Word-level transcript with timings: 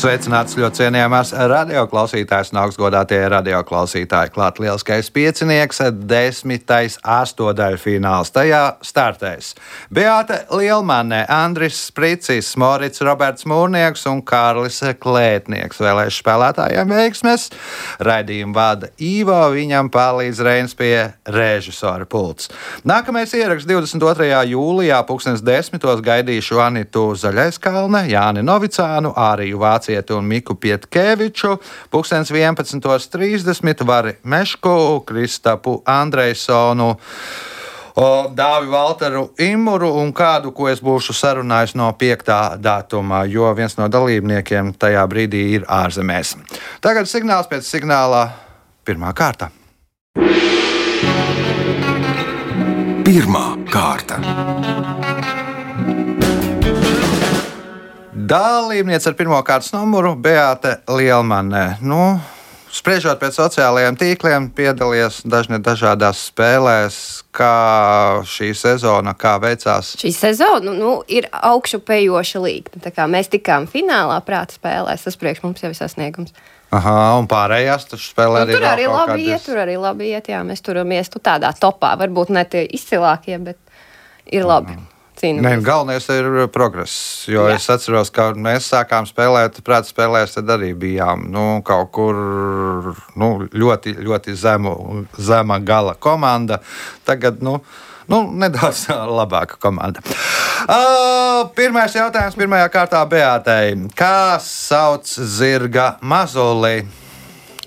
Sveicināts 0.00 0.54
ļoti 0.56 0.78
cienījamās 0.80 1.34
radioklausītājas 1.50 2.54
un 2.54 2.58
augstgadātie 2.62 3.18
radioklausītāji. 3.34 4.30
Klāt 4.32 4.56
lielskais 4.62 5.10
piecinieks, 5.12 5.82
desmitais 6.08 6.94
astotdaļfināls. 7.04 8.30
Tajā 8.32 8.62
startēs 8.80 9.50
Beata 9.92 10.38
Lielmanē, 10.56 11.18
Andris 11.28 11.82
Spricis, 11.90 12.48
Morits 12.56 13.04
Roberts 13.04 13.44
Mūrnieks 13.44 14.06
un 14.08 14.22
Kārlis 14.24 14.78
Klētnieks. 15.02 15.82
Vēlēšu 15.84 16.22
spēlētājiem 16.22 16.96
veiksmes. 16.96 17.50
Raidījumu 18.00 18.56
vada 18.56 18.88
Ivo, 19.04 19.42
viņam 19.52 19.92
palīdz 19.92 20.42
Reins 20.48 20.76
pie 20.80 21.10
režisora 21.28 22.08
pults. 22.08 22.48
Nākamais 22.88 23.36
ieraksts 23.36 23.68
22. 23.68 24.32
jūlijā, 24.54 25.04
2010. 25.12 25.86
gaidīšu 26.08 26.64
Anitu 26.70 27.10
Zaļaiskalne, 27.20 28.06
Jāni 28.08 28.48
Novicānu, 28.48 29.12
Āriju 29.28 29.60
Vāciju. 29.60 29.89
Vācieti 29.90 30.14
un 30.14 30.24
Miku 30.24 30.54
Pietkeviču, 30.54 31.58
11.30 31.90 33.86
Vari 33.86 34.12
Mešku, 34.22 35.02
Kristapu 35.06 35.82
Andrejsonu. 35.86 36.96
Dāvi 38.34 38.70
Valteru 38.70 39.30
Imuru 39.38 39.90
un 39.98 40.12
kādu, 40.14 40.52
ko 40.54 40.68
es 40.70 40.80
būšu 40.80 41.12
sarunājis 41.12 41.74
no 41.74 41.90
5. 41.98 42.30
datuma, 42.62 43.24
jo 43.26 43.50
viens 43.54 43.76
no 43.76 43.88
dalībniekiem 43.90 44.72
tajā 44.78 45.02
brīdī 45.10 45.42
ir 45.58 45.66
ārzemēs. 45.66 46.36
Tagad 46.80 47.10
signāls 47.10 47.50
pēc 47.50 47.66
signāla 47.66 48.30
pirmā 48.86 49.10
kārta. 49.12 49.50
Pirmā 53.04 53.46
kārta. 53.74 54.22
Dalībniece 58.30 59.10
ar 59.10 59.16
pirmā 59.18 59.40
kārtas 59.42 59.72
numuru 59.74 60.12
Beate 60.14 60.76
Lielmanē. 60.86 61.80
Nu, 61.82 62.20
Spriežot 62.70 63.18
pēc 63.18 63.34
sociālajiem 63.34 63.96
tīkliem, 63.98 64.44
piedalījies 64.54 65.24
dažādās 65.26 66.20
spēlēs. 66.28 66.98
Kā 67.34 68.22
šī 68.30 68.52
sezona, 68.54 69.16
kā 69.18 69.32
veicās? 69.42 69.96
Šī 69.98 70.12
sezona 70.14 70.70
nu, 70.76 70.92
ir 71.10 71.26
augšupejoša 71.34 72.42
līnija. 72.44 73.08
Mēs 73.10 73.32
tikām 73.32 73.66
finālā 73.70 74.20
prāta 74.22 74.54
spēlēs. 74.54 75.02
Tas 75.08 75.18
priekš 75.18 75.42
mums 75.42 75.64
jau 75.64 75.72
ir 75.72 75.78
sasniegums. 75.80 76.30
Aha, 76.70 76.94
un 77.18 77.26
pārējās 77.30 77.90
tur 77.90 77.98
spēlē 77.98 78.44
nu, 78.44 78.46
arī. 78.46 78.54
Tur 78.54 78.68
arī 78.70 78.86
labi 78.86 79.26
iet, 79.26 79.42
tur 79.48 79.58
arī 79.64 79.74
labi 79.74 80.12
iet. 80.14 80.30
Jā, 80.30 80.44
mēs 80.46 80.62
turamies 80.62 81.10
tu 81.10 81.18
tādā 81.18 81.50
topā. 81.58 81.96
Varbūt 81.98 82.30
ne 82.38 82.46
tie 82.46 82.62
izcilākie, 82.78 83.42
bet 83.50 83.58
ir 84.30 84.46
labi. 84.46 84.78
Mm. 84.78 84.99
Nē, 85.20 85.52
galvenais 85.60 86.06
ir 86.14 86.48
progress. 86.52 87.26
Jo 87.28 87.44
Jā. 87.48 87.58
es 87.58 87.68
atceros, 87.72 88.08
ka 88.14 88.30
mēs 88.32 88.70
sākām 88.72 89.04
spēlēt, 89.08 89.58
prātā 89.66 89.90
spēlēs, 89.90 90.32
tad 90.38 90.48
arī 90.54 90.72
bijām 90.78 91.26
nu, 91.32 91.44
kaut 91.66 91.90
kur 91.92 92.16
nu, 93.20 93.30
ļoti, 93.52 93.98
ļoti 94.00 94.36
zemu, 94.40 94.74
zema 95.20 95.58
gala 95.60 95.92
komanda. 96.00 96.62
Tagad, 97.04 97.42
nu, 97.44 97.58
nu, 98.08 98.22
nedaudz 98.32 98.86
labāka 99.20 99.60
komanda. 99.60 100.00
Uh, 100.64 101.50
pirmais 101.56 101.92
jautājums 101.96 102.38
pirmajā 102.40 102.70
kārtā 102.72 103.02
Beatei. 103.08 103.76
Kā 103.96 104.38
sauc 104.44 105.04
zirga 105.08 105.98
mazuli? 106.00 106.86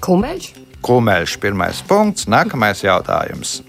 Kumeļš. 0.03 0.49
Kumeļš, 0.83 1.37
pirmais 1.39 1.85
punkts. 1.87 2.25
Nākamais 2.27 2.81
jautājums. 2.83 3.61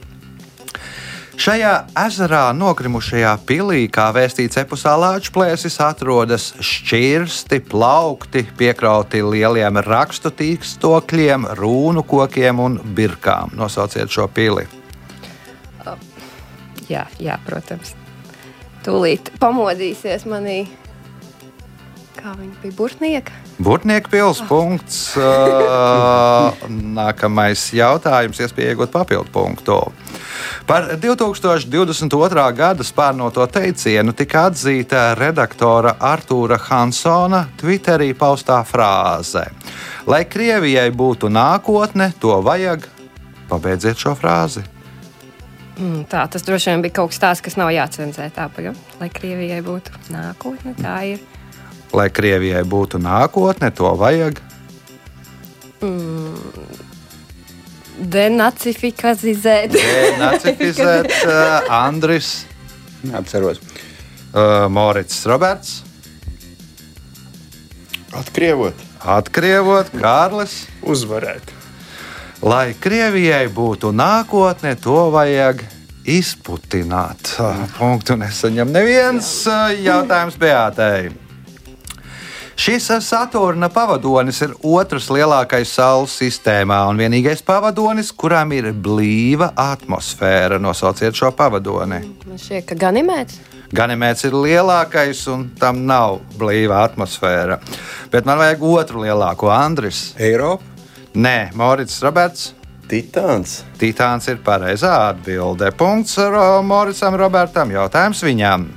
Šajā 1.35 1.73
ezerā 1.99 2.45
nogrimušajā 2.55 3.33
pilī, 3.49 3.89
kā 3.93 4.07
vēstīts 4.15 4.59
epusā 4.61 4.95
Lāča 5.01 5.33
plēsis, 5.35 5.81
atrodas 5.83 6.53
šķirsti, 6.63 7.59
plaukti, 7.71 8.45
piekrauti 8.59 9.23
lieliem 9.27 9.81
rakstu 9.83 10.31
tīkstokļiem, 10.31 11.49
rūnu 11.59 12.05
kokiem 12.07 12.63
un 12.63 12.79
birkām. 12.97 13.53
Nosauciet 13.59 14.15
šo 14.15 14.29
pili. 14.31 14.69
Jā, 16.89 17.07
jā, 17.19 17.37
protams. 17.47 17.95
Tūlīt 18.85 19.33
pamodīsies 19.41 20.27
manī. 20.29 20.67
Kā 22.15 22.35
viņa 22.39 22.61
bija 22.63 22.77
burtnieka? 22.77 23.41
Burtnieka 23.65 24.11
pilsēta. 24.13 25.19
Uh, 25.19 26.69
nākamais 26.69 27.67
jautājums, 27.77 28.41
iespēja 28.41 28.75
iegūt 28.75 28.93
papildu 28.95 29.33
punktu. 29.35 29.81
Par 30.67 30.87
2022. 30.97 32.53
gada 32.57 32.85
spārnoto 32.85 33.45
teicienu 33.53 34.15
tika 34.17 34.47
atzīta 34.49 35.11
redaktora 35.19 35.93
Artūra 36.01 36.57
Hansona 36.71 37.43
Twitterī 37.61 38.15
paustā 38.17 38.63
frāze: 38.65 39.45
Lai 40.09 40.23
Krievijai 40.25 40.89
būtu 40.89 41.29
nākotne, 41.29 42.13
to 42.21 42.41
vajag. 42.41 42.89
Pabeidziet 43.51 44.01
šo 44.01 44.15
frāzi. 44.17 44.65
Mm, 45.77 46.07
tā 46.09 46.25
tas 46.33 46.47
droši 46.47 46.73
vien 46.73 46.87
bija 46.87 46.97
kaut 46.97 47.13
kas 47.13 47.21
tāds, 47.21 47.45
kas 47.45 47.59
nav 47.61 47.69
jācenzē. 47.75 48.31
Tāpēc, 48.33 48.73
lai 49.03 49.11
Krievijai 49.13 49.61
būtu 49.67 49.93
nākotne, 50.17 50.73
tā 50.81 50.97
ir 51.13 51.25
lai 51.95 52.09
Krievijai 52.11 52.65
būtu 52.67 52.99
nākotne, 53.03 53.71
to 53.75 53.93
vajag. 53.99 54.41
Mm. 55.85 56.84
Denacifikazēt. 57.99 59.75
Denacifikazēt 59.79 61.13
uh, 61.25 61.69
Andris. 61.85 62.45
Neapceros. 63.05 63.61
Uh, 64.35 64.67
Morits 64.73 65.23
Roberts. 65.31 65.83
Atkrievot. 68.15 68.79
Atkrievot, 69.05 69.91
Kārlis. 69.99 70.65
Uzvarēt. 70.87 71.53
Lai 72.45 72.75
Krievijai 72.77 73.47
būtu 73.53 73.91
nākotne, 73.97 74.75
to 74.81 75.09
vajag 75.15 75.63
izputināt. 76.05 77.35
Punktu 77.79 78.19
nesaņem 78.21 78.73
neviens 78.75 79.31
jautājums 79.81 80.37
Beātei. 80.41 81.13
Šis 82.57 82.87
Saturna 83.03 83.69
pavadonis 83.69 84.39
ir 84.47 84.53
otrs 84.63 85.09
lielākais 85.11 85.73
Saules 85.75 86.15
sistēmā 86.21 86.85
un 86.87 87.01
vienīgais 87.03 87.43
pavadonis, 87.43 88.13
kuram 88.15 88.53
ir 88.55 88.71
blīva 88.73 89.51
atmosfēra. 89.59 90.61
Nosauciet 90.63 91.19
šo 91.19 91.33
pavadoni. 91.35 91.99
Man 92.29 92.39
šķiet, 92.39 92.69
ka 92.69 92.79
Ganimēts. 92.87 93.41
Ganimēts 93.75 94.29
ir 94.29 94.37
lielākais, 94.39 95.25
un 95.33 95.49
tam 95.59 95.83
nav 95.89 96.21
blīva 96.39 96.85
atmosfēra. 96.87 97.59
Bet 98.13 98.29
man 98.29 98.39
vajag 98.39 98.63
otru 98.71 99.03
lielāko, 99.03 99.51
Andris. 99.51 100.13
Eiropa? 100.23 100.63
Nē, 101.15 101.51
Morits 101.59 101.99
Roberts. 102.03 102.53
Titāns. 102.87 103.63
Titāns 103.81 104.29
ir 104.31 104.39
pareizā 104.45 104.93
atbilde. 105.09 105.73
Punkts 105.75 106.19
Moricam 106.63 107.17
Robertam. 107.19 107.73
Jautājums 107.73 108.23
viņam. 108.23 108.69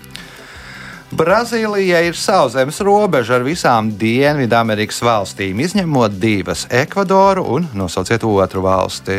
Brazīlija 1.17 2.03
ir 2.05 2.13
sauszemes 2.13 2.77
robeža 2.85 3.39
ar 3.39 3.43
visām 3.45 3.87
Dienvidamerikas 3.97 4.99
valstīm, 5.01 5.63
izņemot 5.65 6.19
divas- 6.21 6.67
Ekvadoru 6.83 7.41
un 7.55 7.65
nosauciet 7.73 8.21
otru 8.23 8.61
valsti. 8.61 9.15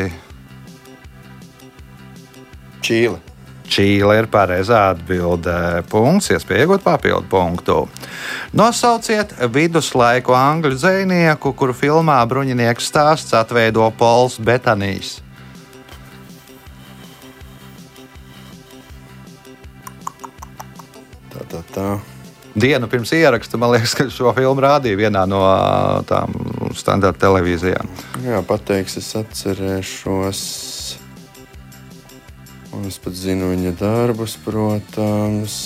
Čīle. 2.79 3.19
Čīle 3.67 4.15
ir 4.17 4.29
pareizā 4.31 4.93
atbilde. 4.93 5.83
Punkts, 5.89 6.31
iespēja 6.31 6.63
iegūt 6.63 6.87
papildu 6.87 7.27
punktu. 7.29 7.87
Nosauciet 8.53 9.35
viduslaiku 9.51 10.31
angļu 10.31 10.77
dzinieku, 10.79 11.51
kuru 11.53 11.73
filmā 11.73 12.23
bruņinieks 12.25 12.87
stāsts 12.93 13.33
atveido 13.33 13.91
Pols 13.97 14.39
Betanijs. 14.39 15.19
Tā, 21.51 21.61
tā. 21.73 21.89
Dienu 22.59 22.87
pirms 22.89 23.11
ieraksta, 23.13 23.59
man 23.61 23.73
liekas, 23.75 23.93
ka 23.95 24.07
šo 24.11 24.31
filmu 24.37 24.63
rādīja 24.63 24.97
vienā 24.97 25.25
no 25.29 25.41
tām 26.09 26.33
standarta 26.77 27.27
televīzijām. 27.27 27.91
Jā, 28.25 28.41
pateiks, 28.47 28.97
es 28.99 29.11
atcerēšos. 29.19 30.41
Un 32.75 32.89
es 32.89 32.97
pat 33.01 33.15
zinu 33.17 33.51
viņa 33.53 33.75
darbus, 33.79 34.35
protams. 34.45 35.59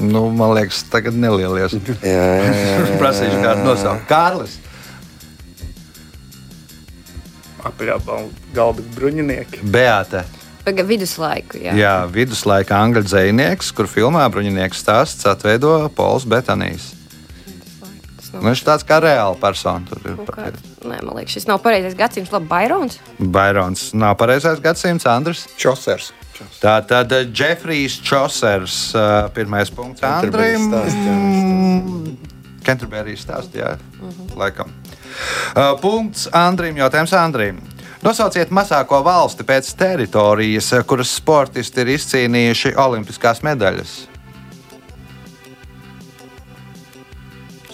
Nu, 0.00 0.26
man 0.34 0.54
liekas, 0.58 0.82
tagad 0.92 1.16
nelielies. 1.16 1.76
jā, 2.02 2.28
jā, 2.28 2.52
jā. 2.52 3.00
Prasīšu 3.00 3.42
kādu 3.44 3.66
nosaukumu. 3.68 4.06
Kārlis. 4.10 4.56
Apaļā 7.64 8.00
galda 8.52 8.84
bruņinieki. 8.96 9.64
Beāte. 9.72 10.26
Pagaidām, 10.64 10.86
viduslaiku. 10.88 11.58
Jā, 11.60 11.74
jā 11.76 11.94
viduslaika 12.10 12.78
angļu 12.80 13.02
dzinieks, 13.04 13.72
kur 13.76 13.86
filmā 13.90 14.24
bruņinieks 14.32 14.80
stāsts 14.84 15.26
atveido 15.28 15.90
Pols 15.94 16.24
Betanijs. 16.24 16.92
nav. 18.32 18.42
Nu, 18.42 18.48
viņš 18.50 18.62
tāds 18.66 18.82
kā 18.88 18.98
reāla 19.04 19.36
persona. 19.38 19.84
Tur 19.88 20.00
ir 20.04 20.16
Nu, 20.16 20.24
kā- 20.26 20.50
Nē, 20.84 21.02
man 21.04 21.16
liekas, 21.16 21.32
šis 21.36 21.46
nav 21.46 21.60
pareizais 21.62 21.94
gadsimts. 21.94 22.32
Labi, 22.32 22.46
Bairons. 22.48 22.98
Bairons. 23.20 23.92
Nav 23.94 24.16
pareizais 24.16 24.60
gadsimts, 24.60 25.06
Andris. 25.06 25.46
Čosers. 25.56 26.12
Tā 26.60 26.80
tad 26.86 27.12
eh, 27.12 27.26
Jeffrijs 27.30 28.00
Čosers, 28.02 28.92
eh, 28.94 29.28
pirmais 29.34 29.70
punkts 29.70 30.00
Canterbury 30.02 30.56
Andrim. 30.56 30.72
stāsts, 30.72 32.18
Kenterberijas 32.64 33.20
stāsts, 33.22 33.54
jā, 33.54 33.76
laikam. 34.34 34.70
Uh, 35.54 35.76
punkts 35.78 36.26
Andrim, 36.32 36.74
jautājums 36.80 37.12
Andrim. 37.12 37.60
Nosauciet 38.04 38.50
mazāko 38.52 38.98
valsti 39.00 39.46
pēc 39.48 39.70
teritorijas, 39.80 40.66
kuras 40.84 41.14
sportisti 41.16 41.80
ir 41.80 41.94
izcīnījuši 41.94 42.74
olimpiskās 42.76 43.40
medaļas. 43.46 43.94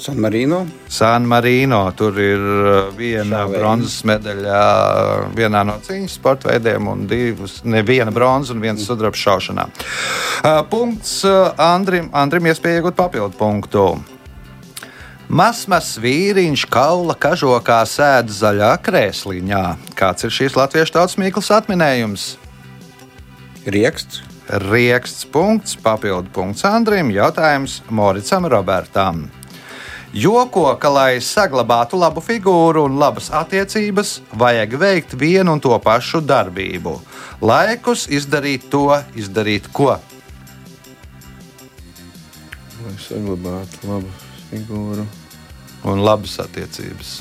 San 0.00 0.21
Marino. 0.23 0.61
San 0.88 1.27
Marino. 1.29 1.81
Tur 1.99 2.21
ir 2.23 2.38
uh, 2.41 2.79
viena 2.97 3.43
bronzas 3.50 3.99
medaļa 4.06 4.61
vienā 5.35 5.65
no 5.67 5.77
cīņas 5.85 6.15
sporta 6.17 6.49
veidiem, 6.53 6.87
un 6.88 7.05
divas, 7.11 7.59
ne 7.67 7.82
viena 7.82 8.15
bronzas 8.15 8.55
un 8.55 8.62
viens 8.62 8.87
sudraba 8.87 9.19
šaušanā. 9.19 9.67
Uh, 9.67 10.62
Punkts 10.71 11.19
uh, 11.29 11.50
Andrim. 11.59 12.09
Andrim 12.17 12.49
iespēja 12.49 12.81
iegūt 12.81 12.97
papildu 13.03 13.37
punktu. 13.37 13.85
Masmas 15.31 15.93
vīriņš 16.03 16.65
kaula 16.67 17.15
kažokā 17.15 17.77
sēž 17.87 18.32
zaļā 18.35 18.73
krēsliņā. 18.82 19.61
Kāds 19.94 20.27
ir 20.27 20.32
šīs 20.35 20.56
latviešu 20.59 20.97
tautas 20.97 21.15
mīklas 21.23 21.53
atminējums? 21.55 22.25
Rieksts. 23.62 24.25
Rieksts 24.50 25.29
punkts, 25.31 25.77
papildu 25.79 26.32
punkts 26.35 26.67
Andrim, 26.67 27.12
jautājums 27.15 27.77
Moricam 27.94 28.49
Robertam. 28.50 29.29
Joko, 30.11 30.65
ka, 30.82 30.91
lai 30.91 31.23
saglabātu 31.23 32.00
labu 32.03 32.19
figūru 32.27 32.88
un 32.88 32.99
labas 32.99 33.31
attiecības, 33.31 34.17
vajag 34.35 34.75
veikt 34.82 35.15
vienu 35.15 35.55
un 35.55 35.62
to 35.62 35.79
pašu 35.79 36.25
darbību. 36.27 36.97
Laikus 37.38 38.09
izdarīt 38.11 38.67
to, 38.75 38.88
izdarīt 39.15 39.71
ko. 39.71 39.94
Lai 42.82 42.99
saglabātu 43.06 43.94
labu 43.94 44.11
figūru. 44.50 45.06
Un 45.88 46.03
labas 46.05 46.37
attiecības. 46.43 47.15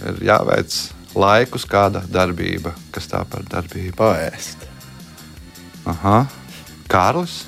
Ir 0.00 0.22
jāveic 0.30 0.76
laikus, 1.14 1.66
kāda 1.68 2.00
darbība, 2.08 2.72
kas 2.94 3.10
tā 3.10 3.20
par 3.28 3.44
darbību. 3.50 3.98
Paēst. 4.00 4.64
Aha. 5.90 6.22
Kārlis, 6.90 7.42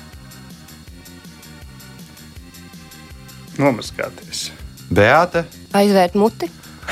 Nomaskāties. 3.59 4.47
Beāte. 4.93 5.45
Aizvērt 5.77 6.17
muti. 6.17 6.49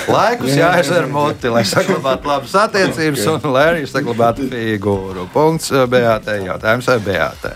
Laikus 0.07 0.53
jāizver 0.55 1.07
muti, 1.11 1.49
lai 1.51 1.63
saglabātu 1.67 2.29
labas 2.29 2.53
attiecības 2.63 3.25
un 3.33 3.49
lai 3.53 3.65
arī 3.73 3.83
saglabātu 3.89 4.47
figūru. 4.49 5.27
Punkts 5.33 5.73
Beatē. 5.91 6.37
Jautājums 6.45 6.89
ar 6.89 7.03
Beatē. 7.05 7.53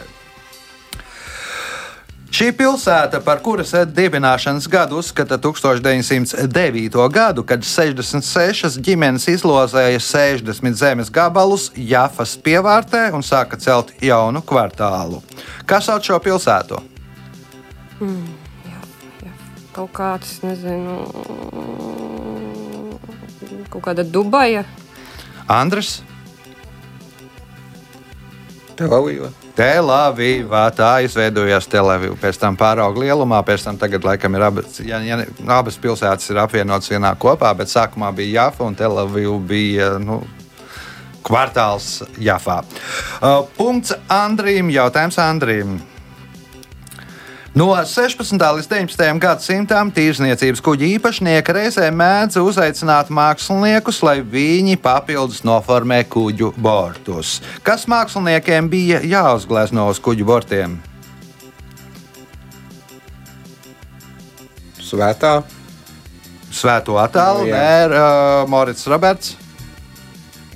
Šī 2.36 2.50
pilsēta, 2.52 3.22
par 3.24 3.40
kuras 3.40 3.70
dibināšanas 3.96 4.66
gadu 4.68 4.98
uzskata 5.00 5.38
1909. 5.40 6.98
gadu, 7.14 7.46
kad 7.48 7.64
66 7.64 8.76
ģimenes 8.84 9.30
izlozēja 9.32 10.02
60 10.04 10.76
zemes 10.76 11.12
gabalus 11.16 11.70
Jafas 11.80 12.34
pievārtē 12.36 13.06
un 13.16 13.24
sāka 13.24 13.56
celt 13.56 13.94
jaunu 14.04 14.42
kvartālu. 14.44 15.22
Kā 15.64 15.80
sauc 15.80 16.04
šo 16.04 16.20
pilsētu? 16.20 16.82
Kaut 19.78 19.96
kāds, 19.96 20.36
nezinu, 20.44 21.00
kaut 23.72 23.88
kāda 23.88 24.04
Dubaja. 24.04 24.68
Andris. 25.48 26.02
Telavīva. 28.76 29.32
Telavīvā 29.56 30.64
tā 30.76 30.92
izveidojās 31.06 31.70
Telavīva. 31.72 32.18
Pēc 32.20 32.40
tam 32.42 32.58
pārauga 32.60 33.06
lielumā, 33.06 33.40
pēc 33.48 33.68
tam 33.70 33.80
tagad 33.80 34.04
laikam 34.08 34.36
ir 34.36 34.48
abas, 34.50 34.80
ja, 34.84 35.00
ja, 35.06 35.22
abas 35.58 35.80
pilsētas 35.80 36.32
ir 36.34 36.42
apvienotas 36.44 36.92
vienā 36.92 37.14
kopā, 37.20 37.54
bet 37.56 37.72
sākumā 37.72 38.12
bija 38.16 38.42
Jāfa 38.42 38.68
un 38.68 38.76
Telavīva 38.76 39.40
bija. 39.48 39.94
Nu, 40.04 40.24
Kvartāls 41.26 42.04
Jāfā. 42.22 42.60
Uh, 43.18 43.42
punkts 43.58 43.96
Andrija. 44.14 44.62
Jautājums 44.76 45.18
Andrijam. 45.24 45.80
No 47.56 47.70
16. 47.72 48.36
līdz 48.36 48.68
19. 48.68 49.20
gadsimtam 49.24 49.88
tīrzniecības 49.96 50.60
kuģi 50.60 50.90
īpašnieki 50.98 51.54
reizē 51.56 51.86
mēdza 51.88 52.42
uzaicināt 52.44 53.08
māksliniekus, 53.16 54.02
lai 54.04 54.18
viņi 54.20 54.76
papildus 54.84 55.40
noformē 55.48 56.02
kuģu 56.12 56.50
bortus. 56.60 57.38
Kas 57.64 57.88
māksliniekiem 57.88 58.68
bija 58.68 59.00
jāuzglezno 59.08 59.88
uz 59.88 60.04
kuģu 60.04 60.28
bortiem? 60.28 60.76
Svētā. 64.84 65.38
Svēto 66.52 67.00
attēlu, 67.00 67.48
Nu, 67.48 67.50
jā. 67.54 67.56
nē, 67.56 67.88
uh, 67.88 68.44
Morits 68.52 68.84
Roberts. 68.92 69.38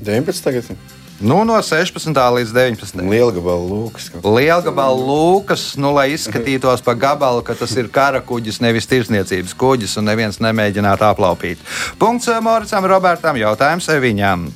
19. 0.03 0.43
tagad. 0.43 0.88
Nu, 1.19 1.43
no 1.43 1.57
16. 1.59 2.15
līdz 2.15 2.53
19. 2.55 3.01
Liela 3.03 3.33
gabala 3.35 3.59
lūkas. 3.59 4.05
kaut 4.07 4.21
kā. 4.23 4.31
Liela 4.37 4.61
gabala 4.63 4.95
lūkas, 4.95 5.63
nu, 5.75 5.91
lai 5.91 6.13
izskatītos 6.15 6.79
pa 6.79 6.95
gabalu, 6.95 7.43
ka 7.43 7.57
tas 7.59 7.75
ir 7.75 7.89
kara 7.91 8.21
kuģis, 8.23 8.61
nevis 8.63 8.87
tirsniecības 8.87 9.51
kuģis, 9.59 9.97
un 9.99 10.07
neviens 10.07 10.39
nemēģinātu 10.39 11.03
aplaupīt. 11.09 11.59
Punkts 11.99 12.31
eh, 12.31 12.39
Moricam 12.39 12.87
Robertam, 12.87 13.35
jautājums 13.35 13.91
viņam. 13.99 14.47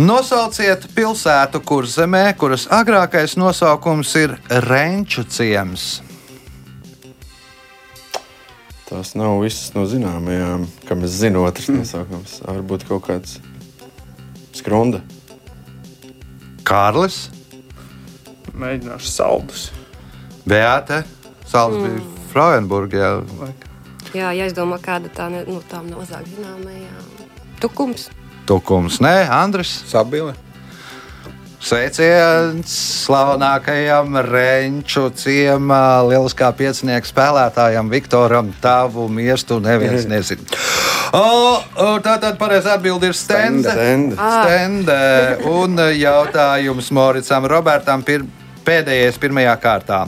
Nosauciet 0.00 0.88
pilsētu 0.96 1.60
kurzemē, 1.60 2.24
kuras 2.32 2.64
agrākais 2.72 3.36
nosaukums 3.36 4.16
ir 4.16 4.38
Renču 4.64 5.28
ciems. 5.28 6.00
Tās 8.88 9.12
nav 9.12 9.42
visas 9.44 9.74
no 9.76 9.84
zināmajām, 9.84 10.70
kam 10.88 11.04
es 11.04 11.20
zinu, 11.20 11.44
otrs 11.44 11.68
nosaukums. 11.68 12.40
Varbūt 12.48 12.88
kaut 12.88 13.10
kāds 13.12 13.42
skrunda. 14.54 15.02
Kārlis, 16.64 17.26
Mēģināšu 18.54 19.10
saldus. 19.10 19.64
Beate, 20.46 21.02
Salisbury, 21.48 21.98
mm. 21.98 22.26
Frauenburgā. 22.30 23.08
Jā, 24.14 24.30
ja 24.30 24.46
es 24.46 24.54
domāju, 24.54 24.84
kāda 24.84 25.10
tā 25.10 25.26
no 25.32 25.58
tām 25.70 25.90
mazāk 25.90 26.28
zināmajām. 26.30 27.08
Tukums. 27.62 28.08
Tukums, 28.46 29.00
nē, 29.02 29.24
Andris. 29.32 29.72
Sabile. 29.90 30.36
Sveiciens 31.64 32.68
slavenākajam 33.06 34.18
Renču 34.26 35.06
ciemā 35.16 36.04
lieliskā 36.04 36.50
piecinieku 36.52 37.08
spēlētājam 37.08 37.88
Viktoram. 37.88 38.50
Tavu 38.60 39.06
miestu 39.08 39.56
neviens 39.64 40.04
nezina. 40.04 40.44
O, 41.16 41.96
tā 42.04 42.18
tad 42.20 42.36
pareizā 42.36 42.76
atbilde 42.76 43.08
ir 43.08 43.16
stende. 43.16 43.72
Stende. 43.72 44.18
Stende. 44.20 44.98
Un 45.48 45.80
jautājums 45.96 46.92
Moricam 46.92 47.48
Robertam 47.48 48.04
pir, 48.04 48.26
pēdējais 48.68 49.16
pirmajā 49.22 49.56
kārtā. 49.64 50.04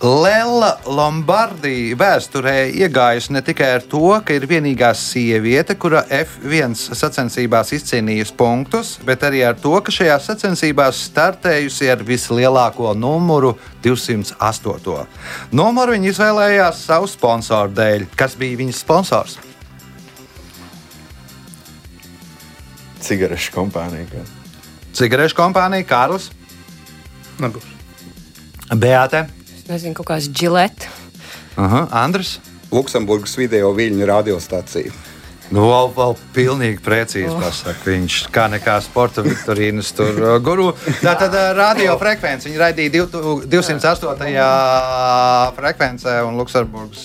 Lella 0.00 0.78
Lombardija 0.88 1.92
vēsturē 2.00 2.70
iegājusi 2.72 3.34
ne 3.34 3.42
tikai 3.44 3.66
ar 3.74 3.82
to, 3.84 4.14
ka 4.24 4.32
ir 4.32 4.46
vienīgā 4.48 4.94
sieviete, 4.96 5.74
kura 5.76 6.00
F1 6.08 6.72
sacensībās 6.96 7.74
izcīnījusi 7.76 8.32
punktus, 8.38 8.94
bet 9.04 9.26
arī 9.28 9.42
ar 9.44 9.58
to, 9.60 9.74
ka 9.84 9.92
šajā 9.92 10.14
sacensībās 10.24 11.02
startējusi 11.10 11.90
ar 11.92 12.00
vislielāko 12.08 12.94
numuru 12.96 13.52
208. 13.84 15.04
Numuru 15.52 15.92
viņa 15.92 16.08
izvēlējās 16.14 16.80
savu 16.88 17.10
sponsoru 17.10 17.74
dēļ. 17.76 18.06
Kas 18.16 18.38
bija 18.40 18.56
viņas 18.62 18.80
sponsors? 18.80 19.34
Cigarešu 23.04 23.52
kompānija. 23.52 24.24
Cigarešu 24.96 25.36
kompānija 25.36 25.84
Kārlis, 25.92 26.30
Nebūs. 27.40 27.68
Beate, 28.80 29.26
nezinu, 29.70 29.94
kaut 29.98 30.10
kāds 30.12 30.28
džilets. 30.30 30.86
uh, 31.56 31.86
Andris. 31.90 32.38
Luksemburgas 32.70 33.32
video 33.38 33.72
viļņu 33.74 34.06
radiostacija. 34.06 34.92
Nu, 35.50 35.64
vēl, 35.66 35.88
vēl 35.96 36.12
pilnīgi 36.36 36.78
precīzi 36.86 37.32
pasakā. 37.34 37.82
Viņš 37.88 38.18
kā 38.30 38.44
nekā 38.52 38.76
sporta 38.84 39.24
viktorīnas 39.26 39.88
tur 39.98 40.14
uh, 40.22 40.36
guru. 40.38 40.68
Tā 41.02 41.16
tad 41.18 41.34
uh, 41.34 41.48
radiofrekvence. 41.58 42.46
Viņi 42.46 42.60
raidīja 42.62 42.92
div- 42.94 43.48
208. 43.50 44.30
frekvencē 45.58 46.20
un 46.28 46.38
Luksemburgas 46.38 47.02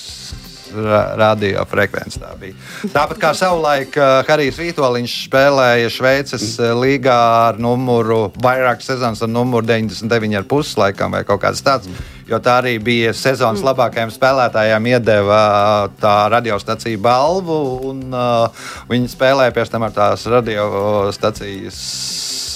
ra- 0.75 1.15
radiofrekvence 1.23 2.21
tā 2.21 2.35
bija. 2.39 2.53
Tāpat 2.93 3.17
kā 3.21 3.31
savulaik 3.37 3.97
uh, 3.97 4.19
Harijs 4.29 4.61
Vitoļņš 4.61 5.15
spēlēja 5.25 5.89
Šveices 5.97 6.45
līgā 6.77 7.17
ar 7.49 7.57
numuru 7.61 8.27
vairāk 8.45 8.85
sezonas 8.85 9.25
ar 9.25 9.31
numuru 9.33 9.65
99,5 9.73 10.77
laikam 10.85 11.17
vai 11.17 11.23
kaut 11.25 11.41
kāds 11.47 11.65
tāds. 11.65 11.89
Jo 12.27 12.39
tā 12.41 12.59
arī 12.61 12.75
bija 12.81 13.13
sezonas 13.13 13.61
Mm. 13.61 13.69
labākajiem 13.69 14.11
spēlētājiem 14.13 14.87
iedeva 14.93 15.89
tā 16.01 16.15
radiostacija 16.33 16.97
balvu, 16.97 17.59
un 17.91 18.13
uh, 18.13 18.49
viņi 18.89 19.11
spēlēja 19.13 19.53
pēc 19.53 19.71
tam 19.71 19.85
ar 19.85 19.93
tās 19.93 20.25
radiostacijas 20.25 21.79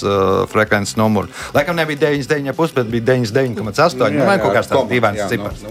uh, 0.02 0.48
frekvences 0.50 0.96
numuru. 0.96 1.28
Laikam 1.54 1.76
nebija 1.76 2.10
99,5, 2.10 2.74
bet 2.74 2.86
bija 2.86 3.06
99,8. 3.14 4.10
Nu, 4.18 4.26
kaut 4.26 4.54
kāds 4.58 4.70
tāds 4.70 4.90
dīvains 4.90 5.26
cipars. 5.30 5.64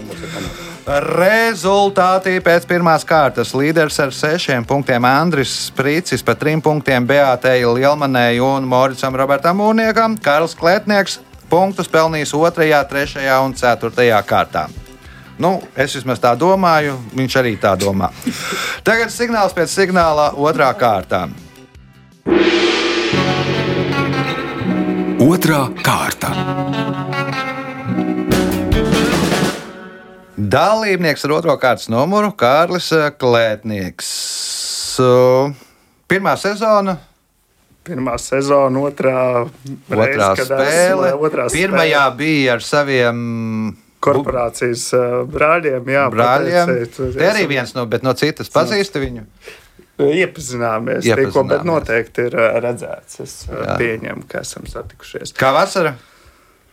Rezultāti 1.20 2.40
pēc 2.42 2.64
pirmās 2.66 3.04
kārtas. 3.06 3.52
Līderis 3.54 4.00
ar 4.00 4.14
sešiem 4.16 4.64
punktiem 4.66 5.04
Andris 5.04 5.52
Sprīcis, 5.68 6.24
pa 6.24 6.34
trim 6.34 6.62
punktiem 6.64 7.06
Beatei 7.06 7.64
Lielmanai 7.68 8.40
un 8.40 8.64
Moricam 8.66 9.14
Robertam 9.16 9.60
Mūniekam. 9.60 10.16
Karls 10.24 10.56
Klētnieks 10.58 11.20
punktus 11.50 11.90
pelnījis 11.90 12.32
otrajā, 12.38 12.80
trešajā 12.88 13.40
un 13.44 13.54
ceturtajā 13.58 14.20
kārtā. 14.26 14.68
Nu, 15.40 15.56
es 15.74 15.94
vismaz 15.96 16.20
tā 16.20 16.34
domāju, 16.36 16.98
viņš 17.16 17.36
arī 17.40 17.54
tā 17.60 17.72
domā. 17.80 18.10
Tagad 18.86 19.12
signāls 19.12 19.56
pēc 19.56 19.72
signāla 19.72 20.30
otrā 20.36 20.70
kārtā. 20.78 21.26
Otra 25.20 25.66
kārta. 25.84 26.30
Dalībnieks 30.40 31.26
ar 31.26 31.34
otro 31.36 31.56
kārtas 31.60 31.90
numuru- 31.92 32.32
Kārlis 32.42 32.88
eh, 32.96 33.10
Klētnieks. 33.20 34.08
Pirmā 36.08 36.32
sezona, 36.40 36.96
Pirmā 37.90 38.16
sezona, 38.22 38.82
otrā, 38.86 39.20
otrā 39.90 40.04
reize, 40.06 40.26
kad 40.38 40.50
spēle. 40.52 41.14
otrā 41.18 41.48
Pirmajā 41.50 42.04
bija 42.18 42.54
ar 42.54 42.62
saviem 42.64 43.22
korporācijas 44.04 44.84
uh, 44.96 45.16
brāļiem. 45.30 45.90
Jā, 45.90 46.04
brāļiem. 46.14 46.74
Te 46.96 47.26
arī 47.28 47.48
viens 47.50 47.74
no, 47.76 47.84
bet 47.90 48.06
no 48.06 48.14
citas 48.18 48.52
pazīsti 48.54 49.02
viņu. 49.02 49.26
Iepazināmies, 50.00 51.04
tikko, 51.04 51.42
bet 51.44 51.58
Iepazināmies. 51.60 51.66
noteikti 51.68 52.28
ir 52.30 52.36
uh, 52.38 52.54
redzēts. 52.64 53.18
Es 53.20 53.34
Jā. 53.50 53.74
pieņemu, 53.80 54.24
ka 54.30 54.40
esam 54.46 54.64
satikušies. 54.70 55.34
Kā 55.36 55.50
vasara? 55.56 55.92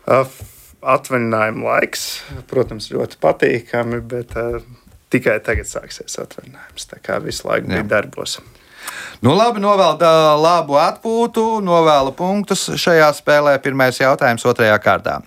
Atvaļinājuma 0.07 1.65
laiks, 1.67 2.05
protams, 2.47 2.88
ļoti 2.93 3.19
patīkami, 3.24 4.00
bet 4.07 4.38
uh, 4.39 4.62
tikai 5.12 5.39
tagad 5.43 5.67
sāksies 5.67 6.15
atvaļinājums. 6.24 6.88
Tā 6.93 7.01
kā 7.03 7.19
visu 7.24 7.50
laiku 7.50 7.67
Jā. 7.67 7.81
bija 7.81 7.89
darbos. 7.97 8.38
Nu, 9.22 9.34
labi, 9.38 9.62
novēlu 9.63 10.03
ā, 10.06 10.34
labu 10.38 10.77
atpūtu, 10.82 11.46
novēlu 11.65 12.13
punktus 12.17 12.67
šajā 12.77 13.10
spēlē. 13.17 13.56
Pirmais 13.63 13.98
jautājums 14.01 14.46
otrajā 14.46 14.77
kārtā. 14.84 15.22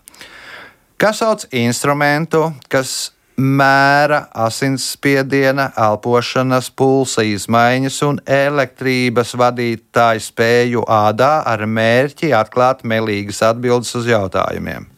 Kas 1.00 1.22
sauc 1.22 1.46
instrumentu, 1.56 2.50
kas 2.68 3.12
mēra 3.40 4.26
asinsspiediena, 4.36 5.70
elpošanas, 5.80 6.68
pulsa 6.76 7.24
izmaiņas 7.24 7.96
un 8.04 8.20
elektrības 8.28 9.32
vadītāju 9.40 10.24
spēju 10.26 10.84
ādā 10.84 11.32
ar 11.48 11.64
mērķi 11.64 12.34
atklāt 12.36 12.84
melīgas 12.84 13.40
atbildes 13.48 13.96
uz 13.96 14.10
jautājumiem? 14.12 14.89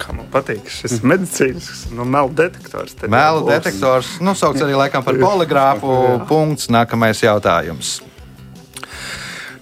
Kā 0.00 0.14
man 0.16 0.28
patīk 0.32 0.68
šis 0.72 1.00
medicīnisks 1.04 1.88
nu, 1.92 2.06
melu 2.08 2.32
detektors. 2.32 2.96
būs. 3.44 3.52
detektors, 3.52 4.12
nu, 4.24 4.34
sauc 4.38 4.56
arī 4.64 4.78
laikam 4.78 5.04
par 5.04 5.18
poligrāfu. 5.26 5.96
Punkts. 6.30 6.70
Nākamais 6.72 7.20
jautājums. 7.24 7.98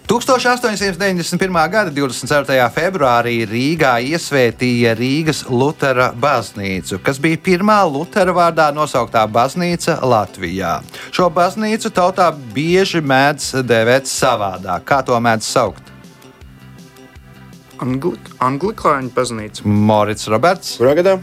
1891. 0.08 1.52
gada 1.68 1.90
24. 1.92 2.54
februārī 2.72 3.42
Rīgā 3.44 3.98
iesvētīja 4.08 4.94
Rīgas 4.96 5.42
Lutera 5.52 6.06
baznīcu, 6.16 6.96
kas 7.04 7.20
bija 7.20 7.36
pirmā 7.44 7.76
Lutera 7.84 8.32
vārdā 8.32 8.70
nosauktā 8.72 9.26
baznīca 9.28 9.98
Latvijā. 10.00 10.78
Šo 11.12 11.28
baznīcu 11.28 11.92
tautā 11.92 12.30
bieži 12.32 13.04
mēdz 13.04 13.58
dēvēt 13.68 14.08
savādāk. 14.08 14.88
Kā 14.88 15.02
to 15.04 15.20
mēdz 15.20 15.44
saukt? 15.44 15.97
Angli 17.84 18.14
Anglikāņu 18.42 19.10
baznīca. 19.14 19.64
Morits 19.64 20.28
Roberts 20.28 20.76
Kurā 20.80 20.94
gadā? 20.98 21.16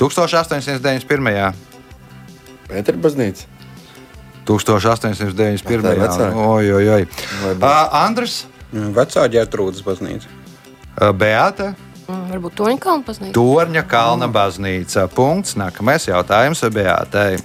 1891. 0.00 1.54
Pētera 2.68 2.98
baznīca. 3.04 3.46
1891. 4.48 5.64
Tā 5.84 5.94
ir 5.94 6.02
vecāka. 6.02 6.30
Oi, 6.34 6.70
oi, 6.76 6.84
oi. 6.98 7.02
Uh, 7.54 7.66
Andris, 8.04 8.42
Vecā 8.74 9.24
ģērtrūdas 9.30 9.84
baznīca. 9.86 10.28
uh, 11.00 11.12
Beata, 11.12 11.74
Mm, 12.04 12.26
Varbūt 12.34 12.52
Toņa 12.58 12.80
kalna 12.84 13.04
paznīca. 13.06 13.32
Torņa 13.32 13.82
kalna 13.88 14.26
baznīca. 14.28 15.06
Punkts. 15.08 15.54
Nākamais 15.56 16.04
jautājums 16.04 16.60
Beatai. 16.68 17.38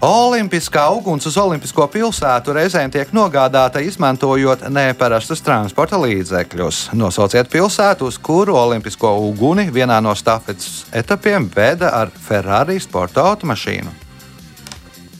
Olimpiskā 0.00 0.82
uguns 0.92 1.24
uz 1.24 1.36
Olimpisko 1.40 1.86
pilsētu 1.88 2.52
reizēm 2.52 2.90
tiek 2.92 3.14
nogādāta 3.16 3.80
izmantojot 3.80 4.66
neparastus 4.68 5.40
transporta 5.40 5.96
līdzekļus. 5.96 6.80
Nosauciet 7.00 7.48
pilsētu, 7.48 8.10
uz 8.10 8.18
kuru 8.20 8.58
olimpisko 8.60 9.14
uguni 9.24 9.70
vienā 9.72 9.96
no 10.04 10.12
stafetes 10.14 10.84
etapiem 10.92 11.48
veda 11.54 11.94
ar 11.96 12.12
Ferrari 12.12 12.76
sporta 12.80 13.24
automašīnu. 13.30 13.96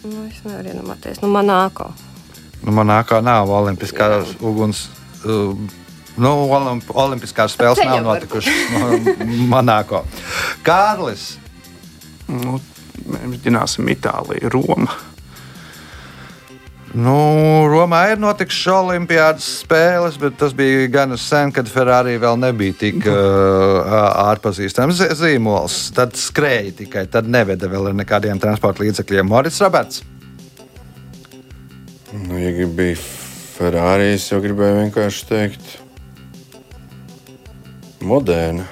Nu, 0.04 0.26
es 0.28 0.44
nevaru 0.44 0.68
iedomāties. 0.74 1.24
Nu, 1.24 1.32
Manāko. 1.32 1.88
Nu, 2.60 2.76
Manākā 2.76 3.24
nav 3.24 3.48
olimpiskās 3.48 4.36
uguns. 4.44 4.90
Uh, 5.24 5.56
nu, 6.20 6.36
olimp 6.52 6.92
olimpiskās 6.92 7.56
spēles 7.56 7.80
Te 7.80 7.88
nav 7.88 8.04
notikušas 8.04 8.64
no 8.76 8.92
Manāko. 9.56 10.04
Kārlis. 10.68 11.38
Nu, 12.28 12.60
mēģināsim 13.04 13.92
Itāliju, 13.92 14.50
Roma. 14.54 14.96
Nu, 16.96 17.12
Romā 17.68 17.98
ir 18.14 18.20
notikušas 18.22 18.72
olimpiādas 18.72 19.46
spēles, 19.60 20.14
bet 20.16 20.38
tas 20.40 20.54
bija 20.56 20.86
gan 20.88 21.12
sen, 21.20 21.50
kad 21.52 21.68
Ferrari 21.68 22.14
vēl 22.22 22.38
nebija 22.40 22.76
tik 22.80 23.04
uh, 23.04 23.96
ārpazīstams 24.30 25.02
zīmols. 25.18 25.76
Tad 25.96 26.16
skrēja 26.16 26.72
tikai, 26.78 27.04
tad 27.12 27.28
neveda 27.28 27.68
vēl 27.68 27.90
ar 27.90 27.98
nekādiem 27.98 28.40
transporta 28.40 28.86
līdzekļiem. 28.86 29.28
Morits 29.28 29.60
Roberts. 29.60 30.00
Nu, 32.16 32.38
ja 32.40 32.54
gribēju 32.56 32.96
Ferrari, 33.58 34.14
es 34.14 34.30
jau 34.30 34.40
gribēju 34.40 34.80
vienkārši 34.86 35.28
teikt, 35.28 35.76
moderna. 38.00 38.64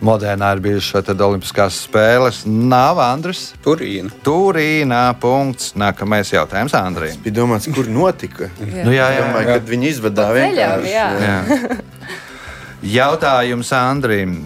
Modernā 0.00 0.54
ir 0.56 0.60
bijušas 0.64 1.04
tad 1.10 1.20
Olimpiskās 1.20 1.76
spēles. 1.84 2.42
Nav 2.48 2.98
Andris. 3.04 3.50
Turīna. 3.64 4.08
Turīnā. 4.24 5.02
Punkts. 5.20 5.74
Nākamais 5.76 6.30
jautājums 6.32 6.72
Andrijam. 6.78 7.20
Bija 7.24 7.36
domāts, 7.42 7.68
kur 7.74 7.88
notika. 7.92 8.48
Nu, 8.60 8.94
jā, 8.94 9.10
jā, 9.12 9.26
Domāju, 9.26 9.44
jā. 9.50 9.58
kad 9.58 9.68
viņi 9.74 9.90
izvadā 9.92 10.30
vienkārši. 10.38 10.94
jā. 10.94 11.10
Jā. 11.20 11.76
Jautājums 12.96 13.72
Andrim. 13.76 14.38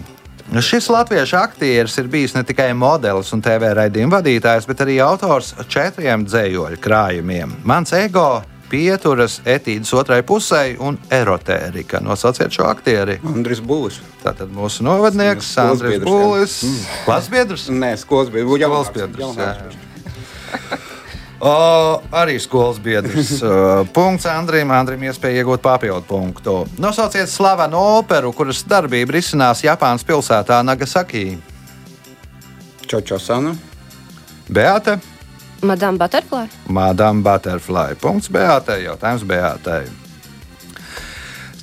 Šis 0.61 0.89
latviešu 0.93 1.37
aktieris 1.39 1.95
ir 1.97 2.07
bijis 2.11 2.35
ne 2.35 2.43
tikai 2.45 2.67
modelis 2.77 3.31
un 3.33 3.41
TV 3.41 3.71
raidījuma 3.79 4.19
vadītājs, 4.19 4.67
bet 4.69 4.83
arī 4.85 4.99
autors 5.01 5.53
četriem 5.71 6.27
dzējoļu 6.27 6.77
krājumiem. 6.83 7.55
Mans 7.65 7.95
ego, 7.97 8.43
pieturas, 8.75 9.39
etīdes 9.47 9.93
otrai 9.95 10.19
pusē 10.27 10.63
un 10.83 10.97
erotērika. 11.13 12.01
Nosauciet 12.03 12.51
šo 12.55 12.67
aktieri. 12.67 13.19
Andris 13.31 13.63
Būs. 13.63 14.01
Tātad 14.25 14.51
mūsu 14.51 14.83
novadnieks, 14.85 15.53
Andris 15.63 16.01
Būlis, 16.03 16.59
klasbiedrs. 17.05 17.69
Nē, 17.71 17.95
skolas 18.01 18.33
bija. 18.33 18.47
Būs 18.49 18.59
Skolas 18.65 18.91
biedrs, 18.95 19.39
jā. 19.39 19.53
O, 21.45 22.01
arī 22.15 22.39
skolas 22.39 22.79
biedrs. 22.79 23.41
Punkts 23.95 24.25
Andrim. 24.31 24.71
Andrim 24.71 25.03
iespēja 25.05 25.43
iegūt 25.43 25.61
papildu 25.61 26.01
punktu. 26.07 26.53
Nosauciet 26.81 27.29
slavenu 27.29 27.81
operu, 27.99 28.31
kuras 28.33 28.63
darbība 28.65 29.17
risinās 29.17 29.61
Japānas 29.65 30.07
pilsētā 30.07 30.61
Nagasaki. 30.65 31.25
Čočosana. 32.87 33.51
Beata, 34.47 34.95
Madame 35.61 35.97
Butterfly. 35.97 36.47
Madame 36.67 37.23
Butterfly. 37.23 37.95
Punkts 38.01 38.29
Beatai. 38.29 38.83
Jautājums 38.83 39.23
Beatai. 39.23 39.85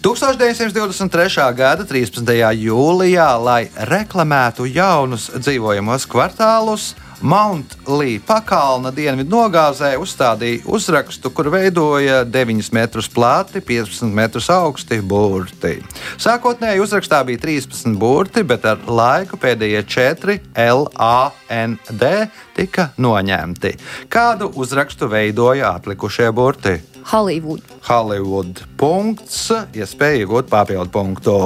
1923. 0.03 1.53
gada 1.55 1.85
13. 1.87 2.27
jūlijā, 2.59 3.29
lai 3.39 3.69
reklamētu 3.87 4.67
jaunus 4.67 5.29
dzīvojamos 5.37 6.09
kvartālus, 6.11 6.97
Mount 7.23 7.77
Lee 7.87 8.19
pakalna 8.19 8.91
dienvidu 8.91 9.37
nogāzē 9.37 9.93
uzstādīja 10.03 10.65
uzrakstu, 10.67 11.31
kur 11.31 11.53
veidoja 11.55 12.25
9 12.27 12.73
metrus 12.75 13.07
plati, 13.07 13.63
15 13.63 14.11
metrus 14.11 14.51
augsti 14.51 14.99
burti. 14.99 15.77
Sākotnēji 16.19 16.83
uzrakstā 16.83 17.23
bija 17.29 17.39
13 17.45 17.95
burti, 17.99 18.43
bet 18.43 18.67
ar 18.67 18.83
laiku 18.87 19.39
pēdējie 19.39 19.85
4 19.87 20.39
LAND 20.59 22.07
tika 22.59 22.91
noņemti. 22.99 23.77
Kādu 24.11 24.51
uzrakstu 24.59 25.07
veidoja 25.13 25.77
atlikušie 25.77 26.33
burti? 26.35 26.81
Hollywood. 27.11 27.63
Hollywood. 27.87 28.63
Punkts, 28.79 29.51
iespēja 29.75 30.23
iegūt 30.23 30.51
papildu 30.51 30.91
punktu. 30.93 31.37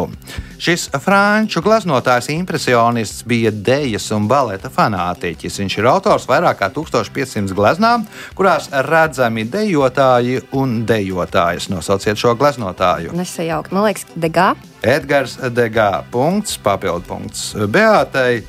Šis 0.60 0.86
franču 1.04 1.60
glaznotājs 1.64 2.30
impresionists 2.32 3.24
bija 3.28 3.52
dejas 3.52 4.08
un 4.16 4.28
baleta 4.28 4.70
fanātiķis. 4.72 5.60
Viņš 5.60 5.78
ir 5.78 5.88
autors 5.90 6.28
vairāk 6.28 6.60
kā 6.62 6.70
1500 6.72 7.56
gleznām, 7.56 8.06
kurās 8.38 8.70
redzami 8.88 9.44
dejotāji 9.52 10.40
un 10.56 10.78
dejotājas. 10.88 11.68
Nosauciet 11.72 12.20
šo 12.20 12.34
gleznotāju. 12.40 13.16
Nesajaukt. 13.16 13.74
Man 13.76 13.88
liekas, 13.88 14.08
Degā. 14.16 14.54
Edgars 14.86 15.36
Degā. 15.52 15.90
Punkts, 16.12 16.56
papildu 16.62 17.04
punkts. 17.08 17.50
Beatai 17.68 18.42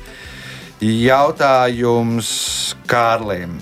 jautājums 0.80 2.30
Kārlim. 2.88 3.58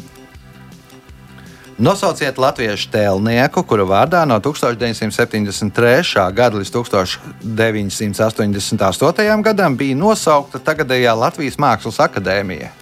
Nosauciet 1.76 2.38
latviešu 2.40 2.88
tēlnieku, 2.88 3.60
kura 3.68 3.84
vārdā 3.84 4.24
no 4.24 4.40
1973. 4.40 6.32
gada 6.32 6.56
līdz 6.56 6.72
1988. 6.72 9.44
gadam 9.44 9.76
bija 9.76 9.92
nosaukta 10.00 10.56
tagadējā 10.56 11.12
Latvijas 11.12 11.60
Mākslas 11.60 12.00
akadēmija. 12.00 12.72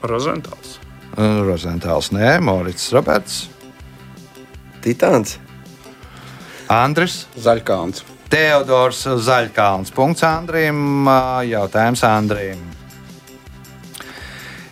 Rozentāls. 0.00 0.80
Rozentāls, 1.16 2.12
nē, 2.16 2.40
Morits 2.40 2.92
Roberts, 2.96 3.52
Titāns. 4.80 5.36
Andris, 6.72 7.28
Zaļkāns. 7.36 8.00
Teodors 8.32 9.04
Zaļkāns. 9.04 9.92
Punkts 9.92 10.24
Andrim, 10.24 11.04
jautājums 11.50 12.00
Andrim. 12.06 12.75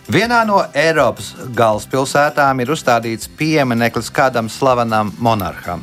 Vienā 0.05 0.43
no 0.45 0.59
Eiropas 0.77 1.31
galvaspilsētām 1.57 2.59
ir 2.61 2.69
uzstādīts 2.75 3.29
piemineklis 3.39 4.11
kādam 4.13 4.51
slavenam 4.53 5.09
monarham. 5.17 5.81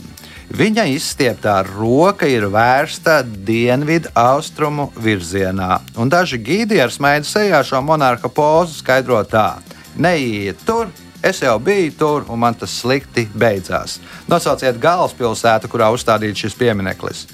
Viņa 0.53 0.85
izstieptā 0.93 1.57
roka 1.67 2.29
ir 2.31 2.47
vērsta 2.53 3.17
dienvidu 3.25 4.13
austrumu 4.15 4.91
virzienā, 4.95 5.81
un 5.99 6.13
daži 6.13 6.39
gīdi 6.39 6.79
ar 6.85 6.93
smaidu 6.95 7.27
sejā 7.27 7.65
šo 7.67 7.81
monarha 7.83 8.31
pozu 8.31 8.79
skaidro 8.79 9.19
tā: 9.27 9.57
Neiet 9.99 10.63
tur, 10.69 10.93
es 11.19 11.43
jau 11.43 11.57
biju 11.59 11.97
tur, 11.99 12.29
un 12.29 12.39
man 12.45 12.55
tas 12.55 12.79
slikti 12.79 13.27
beidzās. 13.35 13.99
Nosauciet 14.31 14.79
galvaspilsētu, 14.79 15.73
kurā 15.73 15.91
uzstādīts 15.97 16.47
šis 16.47 16.59
piemineklis. 16.63 17.27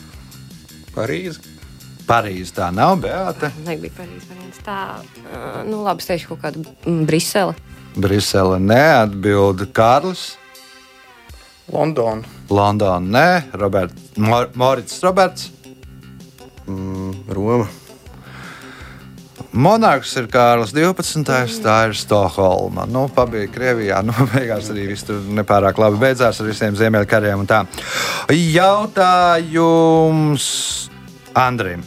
Parīzi. 0.97 1.48
Parīzē 2.09 2.55
tā 2.57 2.71
nav, 2.73 2.97
Beata. 3.03 3.51
Nebija 3.67 3.93
Parīzes 3.99 4.29
variants. 4.31 4.61
Tā, 4.65 4.79
nu 5.69 5.83
labi, 5.85 6.05
es 6.05 6.09
teikšu 6.09 6.31
kaut 6.33 6.45
kādu 6.47 6.63
mm, 6.65 7.03
Brisele. 7.09 7.57
Brisele 7.99 8.61
neatbild 8.63 9.67
Kārlis. 9.77 10.31
Londona. 11.69 12.25
Londona 12.49 13.05
nē, 13.05 13.59
Robert, 13.61 13.93
Mor 14.17 14.49
Morits 14.57 15.03
Roberts. 15.05 15.51
Mm, 16.69 17.13
Roma. 17.37 17.69
Monarhs 19.53 20.13
ir 20.21 20.27
Kārlis 20.33 20.73
12. 20.77 21.25
Tā 21.65 21.77
ir 21.89 21.95
Stokholma. 21.97 22.85
Nu, 22.89 23.09
Pabija 23.13 23.49
Krievijā. 23.53 24.01
Nu, 24.05 24.13
beigās 24.33 24.69
arī 24.73 24.89
viss 24.93 25.05
tur 25.09 25.21
nepārāk 25.41 25.77
labi 25.81 26.01
beidzās 26.07 26.41
ar 26.41 26.47
visiem 26.49 26.77
ziemeļkariem. 26.79 27.39
un 27.45 27.49
tā. 27.49 27.61
Jautājums 28.33 30.45
Andrim. 31.37 31.83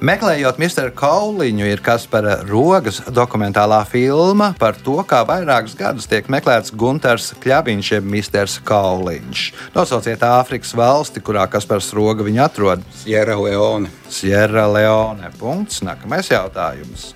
Meklējot 0.00 0.56
Mr. 0.56 0.86
Kauliņu, 0.96 1.66
ir 1.68 1.82
Kaspara 1.84 2.38
Rogas 2.48 3.02
dokumentālā 3.12 3.82
filma 3.84 4.46
par 4.56 4.78
to, 4.80 4.94
kā 5.04 5.18
vairākus 5.28 5.74
gadus 5.76 6.08
tiek 6.08 6.24
meklēts 6.32 6.72
Gunārs 6.72 7.34
Kļaviņš, 7.42 7.90
jeb 7.98 8.08
Mr. 8.08 8.48
Kauliņš. 8.64 9.42
Nosauciet 9.76 10.24
Āfrikas 10.24 10.72
valsti, 10.72 11.20
kurā 11.20 11.44
Kaspars 11.52 11.92
Roga 11.92 12.24
viņu 12.24 12.40
atrod. 12.46 12.88
Sierra 13.02 13.36
Leone. 13.36 13.92
Sierra 14.08 14.64
Leone. 14.72 15.34
Punkts. 15.36 15.84
Nākamais 15.84 16.32
jautājums. 16.32 17.10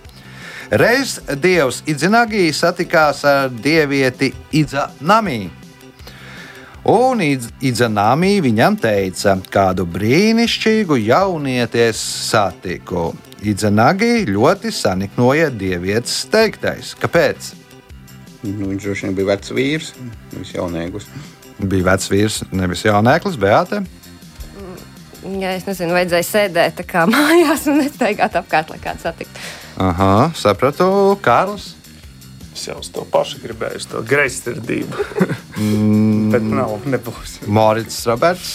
Reiz 0.68 1.16
dievs 1.40 1.80
Idzinagī 1.88 2.50
satikās 2.52 3.24
ar 3.24 3.48
dievieti 3.64 4.34
Idzanamī. 4.52 5.63
Un 6.84 7.22
Idzanamī 7.24 8.42
viņam 8.44 8.74
teica, 8.76 9.38
kādu 9.48 9.86
brīnišķīgu 9.88 10.98
jaunieti 11.06 11.80
es 11.80 12.00
satiku. 12.28 13.14
Idzanagī 13.40 14.26
ļoti 14.28 14.72
saniknoja 14.72 15.48
dievietes 15.48 16.26
teiktais. 16.32 16.92
Kāpēc? 17.00 17.54
Nu, 18.44 18.68
viņš 18.68 18.84
droši 18.84 19.06
vien 19.06 19.16
bija 19.16 19.30
vecs 19.30 19.52
vīrs, 19.56 19.92
nevis 20.34 20.52
jaunieks. 20.52 21.06
Bija 21.64 21.86
vecs 21.88 22.10
vīrs, 22.12 22.40
nevis 22.52 22.84
jauneklis, 22.84 23.38
Beate. 23.40 23.80
Ja 25.40 25.54
es 25.56 25.64
nezinu, 25.64 25.96
vajadzēja 25.96 26.26
sēdēt 26.28 26.76
tā 26.82 26.84
kā 26.84 27.06
mājās 27.14 27.64
un 27.72 27.80
nestaigāt 27.80 28.36
apkārt, 28.36 28.74
lai 28.74 28.82
kāds 28.84 29.08
satiktu. 29.08 29.40
Aha, 29.80 30.28
sapratu, 30.36 31.16
Kārlis. 31.24 31.72
Es 32.54 32.68
jau 32.68 32.78
uz 32.78 32.88
to 32.94 33.02
pašu 33.10 33.40
gribēju, 33.42 33.82
uz 33.82 33.88
to 33.90 34.00
greizsirdību. 34.06 35.08
Bet 36.32 36.46
nav, 36.46 36.78
nebūs. 36.86 37.40
Morits 37.50 37.98
Roberts. 38.06 38.54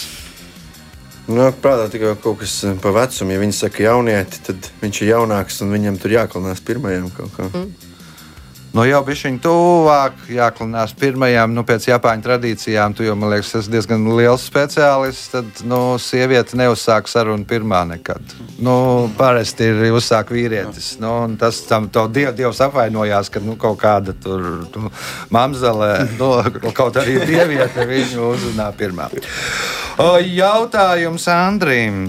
Nāk 1.30 1.60
prātā 1.62 1.84
tikai 1.92 2.16
kaut 2.18 2.40
kas 2.40 2.56
eh, 2.66 2.74
pa 2.80 2.90
vecumu. 2.96 3.36
Ja 3.36 3.42
viņi 3.42 3.54
saka 3.54 3.84
jaunieti, 3.84 4.40
tad 4.48 4.70
viņš 4.80 5.02
ir 5.04 5.12
jaunāks 5.12 5.60
un 5.62 5.76
viņam 5.76 6.00
tur 6.00 6.16
jāklinās 6.16 6.64
pirmajam 6.66 7.10
kaut 7.14 7.36
kā. 7.36 7.46
Mm. 7.52 7.89
Nu, 8.70 8.84
jau 8.86 9.00
bija 9.02 9.26
viņa 9.26 9.40
tuvāk, 9.42 10.18
jāklinās 10.30 10.92
pirmajām, 10.94 11.50
nu, 11.56 11.64
pēc 11.66 11.88
Japāņu 11.88 12.22
tradīcijām. 12.22 12.94
Tu 12.94 13.08
jau, 13.08 13.16
man 13.18 13.32
liekas, 13.32 13.50
esi 13.58 13.72
diezgan 13.72 14.04
liels 14.14 14.44
speciālists. 14.46 15.32
Tad, 15.32 15.64
nu, 15.66 15.80
sieviete 15.98 16.54
neuzsāk 16.60 17.10
sarunu 17.10 17.42
pirmā 17.50 17.82
nekad. 17.90 18.22
Nu, 18.62 19.10
parasti 19.18 19.72
ir 19.72 19.82
uzsāk 19.90 20.30
vīrietis. 20.36 20.92
Nu, 21.02 21.16
tas 21.40 21.58
tam 21.66 21.90
diev, 21.90 22.30
dievs 22.38 22.62
apvainojās, 22.62 23.32
ka 23.34 23.42
nu, 23.42 23.58
kaut 23.58 23.80
kāda 23.82 24.14
tur 24.14 24.46
nu, 24.62 24.94
mamzele, 25.34 25.90
nu, 26.20 26.30
kaut 26.70 27.02
arī 27.02 27.18
dieviete 27.26 27.90
viņu 27.90 28.32
uzrunā 28.36 28.70
pirmā. 28.78 29.10
O, 29.98 30.12
jautājums 30.22 31.26
Andrim. 31.34 32.04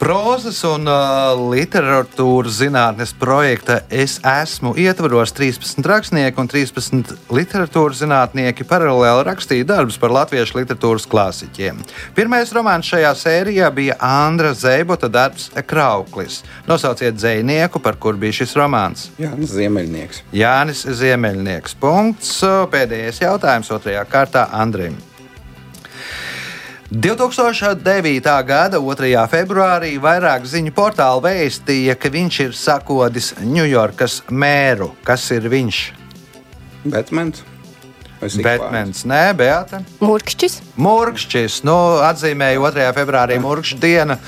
Prozas 0.00 0.62
un 0.64 0.88
uh, 0.88 1.36
literatūras 1.52 2.54
zinātnes 2.62 3.10
projekta 3.20 3.82
Es 3.92 4.14
esmu 4.24 4.72
ietvaros 4.80 5.34
13 5.36 5.84
rakstnieki 5.84 6.40
un 6.40 6.48
13 6.48 7.12
literatūras 7.28 8.00
zinātnieki 8.00 8.64
paralēli 8.64 9.26
rakstīja 9.28 9.66
darbus 9.68 9.98
par 10.00 10.14
latviešu 10.16 10.56
literatūras 10.56 11.04
klasiķiem. 11.10 11.82
Pirmais 12.16 12.54
romāns 12.56 12.88
šajā 12.88 13.12
sērijā 13.20 13.68
bija 13.76 13.98
Andra 14.00 14.54
Zēbota 14.56 15.12
darbs 15.12 15.50
Krauklis. 15.68 16.40
Nosauciet 16.70 17.20
dzējnieku, 17.20 17.84
par 17.84 18.00
kur 18.00 18.16
bija 18.16 18.40
šis 18.40 18.56
romāns. 18.56 19.10
Jānis 19.20 19.52
Ziemeļnieks. 19.52 20.24
Jānis 20.32 20.86
Ziemeļnieks. 21.02 21.76
Punkts. 21.84 22.38
Pēdējais 22.72 23.20
jautājums 23.26 23.76
otrajā 23.76 24.08
kārtā 24.08 24.48
Andrim. 24.48 24.96
2009. 26.90 28.42
gada 28.42 28.78
2. 28.82 29.10
februārī 29.30 29.92
vairāk 30.02 30.42
ziņu 30.42 30.72
portāli 30.74 31.22
vēstīja, 31.22 31.94
ka 31.94 32.10
viņš 32.10 32.38
ir 32.42 32.56
sakodis 32.58 33.28
Ņujorkas 33.38 34.24
mēru. 34.34 34.90
Kas 35.06 35.28
ir 35.30 35.46
viņš? 35.52 35.78
Batmans. 36.90 37.44
Batmans, 38.20 39.04
nē, 39.06 39.22
Beata. 39.38 39.84
Mūrkšķis. 40.02 40.58
Mūrkšķis. 40.82 41.62
Nu, 41.64 41.78
atzīmēja 42.10 42.58
2. 42.58 42.90
februārī 42.98 43.38
Mūrkšķa 43.38 43.78
diena. 43.80 44.18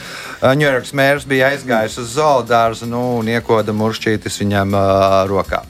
Ņujorkas 0.41 0.95
mērs 0.95 1.27
bija 1.27 1.51
aizgājis 1.51 1.99
uz 1.99 2.15
zoodārzu 2.15 2.87
nu, 2.87 3.03
un 3.19 3.33
iekoda 3.35 3.75
mūrkšķītis 3.75 4.39
viņam 4.45 4.79
uh, 4.79 5.23
rokā. 5.27 5.65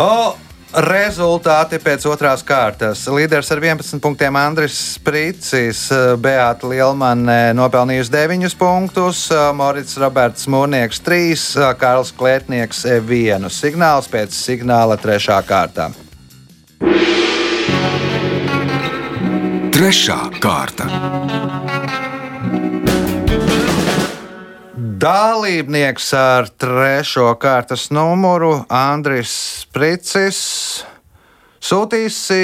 O, 0.00 0.32
Rezultāti 0.70 1.80
pēc 1.82 2.04
otrās 2.06 2.44
kārtas. 2.46 3.02
Līderis 3.10 3.48
ar 3.50 3.58
11 3.58 3.98
punktiem 4.02 4.36
Andris 4.38 4.76
Spricis, 4.94 5.88
Beata 6.22 6.68
Lielmane 6.70 7.50
nopelnījusi 7.58 8.12
9 8.14 8.54
punktus, 8.60 9.24
Morits 9.58 9.98
Roberts 9.98 10.46
Mūrnieks 10.46 11.02
3, 11.02 11.74
Kārls 11.80 12.14
Klētnieks 12.14 12.84
1. 12.86 13.50
Signāls 13.50 14.06
pēc 14.12 14.36
signāla 14.36 14.94
3. 15.00 15.42
kārtā. 15.50 15.90
Trešā 19.74 20.22
kārta. 20.38 20.86
Dalībnieks 25.00 26.10
ar 26.12 26.48
trešo 26.60 27.30
kārtas 27.40 27.86
numuru 27.94 28.50
Andris 28.68 29.30
Spricis. 29.62 30.40
Sūtīsi 31.60 32.36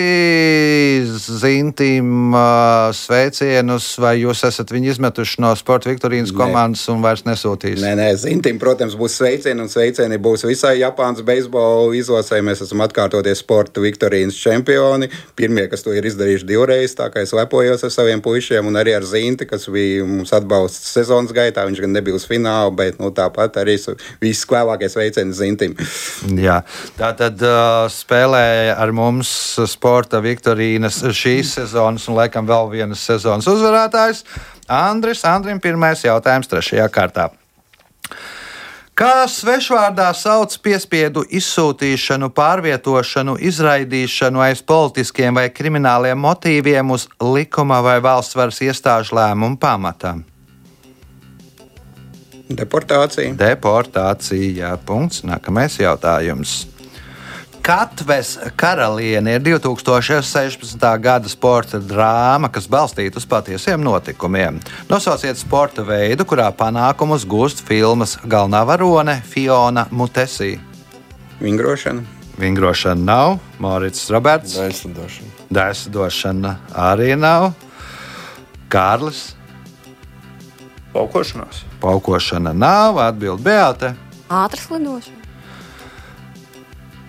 zintīm 1.09 2.35
uh, 2.37 2.91
sveicienus, 2.93 3.87
vai 3.97 4.19
jūs 4.21 4.43
esat 4.45 4.69
viņu 4.75 4.91
izmetuši 4.93 5.41
no 5.41 5.55
sporta 5.57 5.89
Viktorīnas 5.89 6.35
Nē. 6.35 6.37
komandas 6.37 6.83
un 6.93 7.01
vairs 7.01 7.25
nesūtīsiet? 7.25 7.81
Nē, 7.81 7.95
nē, 7.97 8.11
Zintim, 8.21 8.59
protams, 8.61 8.93
būs 9.01 9.17
sveicieni, 9.17 9.65
un 9.65 9.73
sveicieni 9.73 10.19
būs 10.21 10.45
visai 10.45 10.75
Japānas 10.83 11.25
beisbola 11.25 11.95
izlasē. 11.97 12.43
Mēs 12.45 12.61
esam 12.67 12.85
atkārtoties 12.85 13.41
sporta 13.41 13.81
Viktorīnas 13.81 14.37
čempioni. 14.37 15.09
Pirmie, 15.33 15.65
kas 15.73 15.87
to 15.87 15.97
ir 15.97 16.05
izdarījuši 16.13 16.51
divreiz, 16.53 16.93
tā 17.01 17.09
kā 17.09 17.25
es 17.25 17.33
lepojos 17.33 17.89
ar 17.89 17.97
saviem 17.97 18.21
puišiem, 18.21 18.69
un 18.69 18.77
arī 18.77 18.99
ar 18.99 19.09
Zinti, 19.09 19.49
kas 19.49 19.65
bija 19.73 20.05
mums 20.05 20.37
atbalsts 20.37 20.93
sezonas 20.93 21.33
gaitā. 21.33 21.65
Viņš 21.65 21.83
gan 21.87 21.97
nebija 21.97 22.21
uz 22.21 22.29
fināla, 22.29 22.69
bet 22.69 23.01
nu, 23.01 23.09
tāpat 23.17 23.63
arī 23.65 23.81
viss 24.21 24.45
klēvākais 24.45 24.93
sveiciens 24.93 25.41
Zintim. 25.41 25.73
Jā, 26.37 26.61
tā 27.01 27.15
tad 27.17 27.41
uh, 27.41 27.89
spēlēja 27.89 28.77
ar 28.77 28.93
mums 28.93 29.06
sporta 29.69 30.21
Viktorīnas 30.25 31.03
šīs 31.15 31.57
sezonas 31.59 32.07
un 32.09 32.19
laikam 32.19 32.49
vēl 32.49 32.71
vienas 32.73 33.05
sezonas 33.07 33.49
uzvarētājs 33.51 34.25
Andris. 34.69 35.25
Andrim 35.29 35.61
pirmais 35.63 36.05
jautājums 36.05 36.51
trešajā 36.51 36.89
kārtā. 36.93 37.31
Kā 38.97 39.27
svešvārdā 39.29 40.07
sauc 40.17 40.55
piespiedu 40.65 41.21
izsūtīšanu, 41.29 42.31
pārvietošanu, 42.33 43.35
izraidīšanu 43.45 44.41
aiz 44.41 44.63
politiskiem 44.65 45.37
vai 45.37 45.51
krimināliem 45.53 46.17
motīviem 46.17 46.95
uz 46.95 47.05
likuma 47.21 47.83
vai 47.85 47.99
valsts 48.01 48.39
varas 48.39 48.63
iestāžu 48.65 49.19
lēmumu 49.19 49.61
pamata? 49.61 50.15
Deportācija. 52.47 53.35
Deportācija. 53.37 54.73
Punkts. 54.87 55.25
Nākamais 55.27 55.77
jautājums. 55.83 56.63
Katves 57.67 58.39
karaliene 58.57 59.33
ir 59.35 59.41
2016. 59.43 60.99
gada 61.03 61.27
sporta 61.27 61.81
drāma, 61.83 62.47
kas 62.47 62.69
balstīta 62.71 63.19
uz 63.19 63.27
patiesiem 63.27 63.83
notikumiem. 63.83 64.61
Nosauciet 64.87 65.41
sporta 65.41 65.83
veidu, 65.83 66.23
kurā 66.31 66.47
panākumus 66.55 67.25
gūst 67.27 67.65
filmas 67.67 68.15
galvenā 68.23 68.61
varone 68.71 69.17
Fiona 69.27 69.89
Mutesī. 69.91 70.61
Vingrošana. 71.43 72.07
Vingrošana 72.39 73.03
nav, 73.03 73.41
Morits 73.59 74.07
Roberts. 74.15 74.55
Aizlidošana. 74.63 75.35
Dēsdošana 75.51 76.57
arī 76.71 77.17
nav. 77.19 77.51
Kārlis. 78.71 79.33
Paukošanās. 80.95 81.67
Paukošana 81.83 82.55
nav, 82.55 83.03
atbild 83.11 83.43
Beate. 83.43 83.97
Ātras 84.31 84.71
lidošana. 84.71 85.26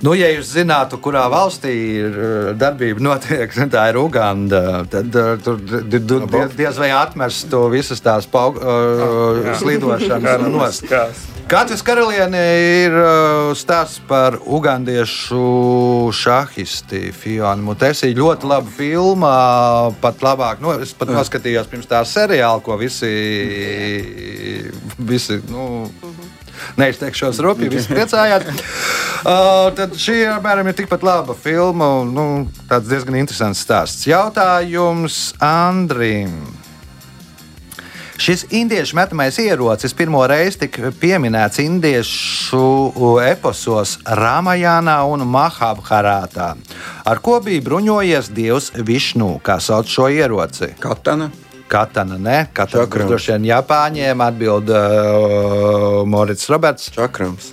Nu, 0.05 0.11
ja 0.13 0.27
jūs 0.29 0.51
zinātu, 0.53 0.99
kurā 1.01 1.23
valstī 1.33 1.71
ir 2.03 2.17
uh, 2.21 2.49
darbība 2.53 3.01
notiek, 3.01 3.49
tā 3.73 3.87
ir 3.89 3.97
Uganda, 3.97 4.83
tad 4.91 5.15
uh, 5.17 5.31
tur 5.41 5.57
di- 5.57 5.97
di- 5.97 6.19
diez, 6.59 6.77
vai 6.77 6.91
atmestu 6.93 7.63
visas 7.73 8.03
tās 8.05 8.27
pau, 8.29 8.51
uh, 8.53 9.55
slidošanas 9.57 10.45
nost. 10.53 10.85
Katrs 11.47 11.79
karaliene 11.87 12.41
ir 12.83 12.95
stāsts 13.55 14.01
par 14.03 14.35
ugandiešu 14.43 16.11
šahisti 16.11 17.05
Fionu 17.15 17.69
Mutesi. 17.69 18.09
Ļoti 18.17 18.49
laba 18.51 18.67
filma, 18.75 19.31
pat 20.03 20.19
labāk. 20.27 20.59
Nu, 20.59 20.73
es 20.83 20.91
pat 20.91 21.07
noskatījos 21.15 21.69
pirms 21.71 21.87
tā 21.87 22.01
seriāla, 22.03 22.59
ko 22.65 22.75
visi, 22.81 23.13
visi 24.99 25.39
nu, 25.47 25.79
neizteikšos 26.77 27.41
rupji, 27.45 27.71
visi 27.73 27.93
priecājās. 27.93 28.47
Uh, 29.27 29.73
tad 29.75 29.95
šī 29.97 30.21
apmēram 30.29 30.69
ir 30.69 30.75
tikpat 30.77 31.01
laba 31.03 31.33
filma. 31.35 31.87
Nu, 32.05 32.45
tāds 32.69 32.87
diezgan 32.87 33.17
interesants 33.17 33.63
stāsts. 33.65 34.05
Jautājums 34.07 35.33
Andrim. 35.43 36.37
Šis 38.17 38.45
indiešu 38.49 38.95
metamais 38.95 39.37
ierocis 39.37 39.93
pirmo 39.93 40.23
reizi 40.27 40.63
tika 40.63 40.89
pieminēts 41.01 41.59
indiešu 41.61 42.61
eposos 43.21 43.97
Ramayānā 44.05 44.95
un 45.05 45.25
Mahabharātā. 45.29 46.55
Ar 47.05 47.21
ko 47.21 47.37
bija 47.45 47.61
bruņojies 47.67 48.31
dievs 48.33 48.71
Višnu, 48.73 49.35
kā 49.45 49.59
sauc 49.61 49.91
šo 49.91 50.09
ieroci? 50.09 50.71
Katana. 50.81 51.29
Katana, 51.67 52.17
ne? 52.17 52.39
Katana, 52.53 52.87
kurš 52.91 53.11
droši 53.11 53.35
vien 53.35 53.49
Japāņiem 53.51 54.23
atbild 54.23 54.71
uh, 54.71 56.01
Morits 56.07 56.49
Roberts. 56.51 56.91
Čakrams. 56.95 57.51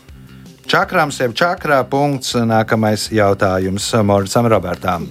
Čakrams, 0.70 1.20
jeb 1.20 1.34
čakrā 1.36 1.82
punkts. 1.90 2.36
Nākamais 2.38 3.10
jautājums 3.12 3.90
Moricam 4.06 4.48
Robertam. 4.48 5.10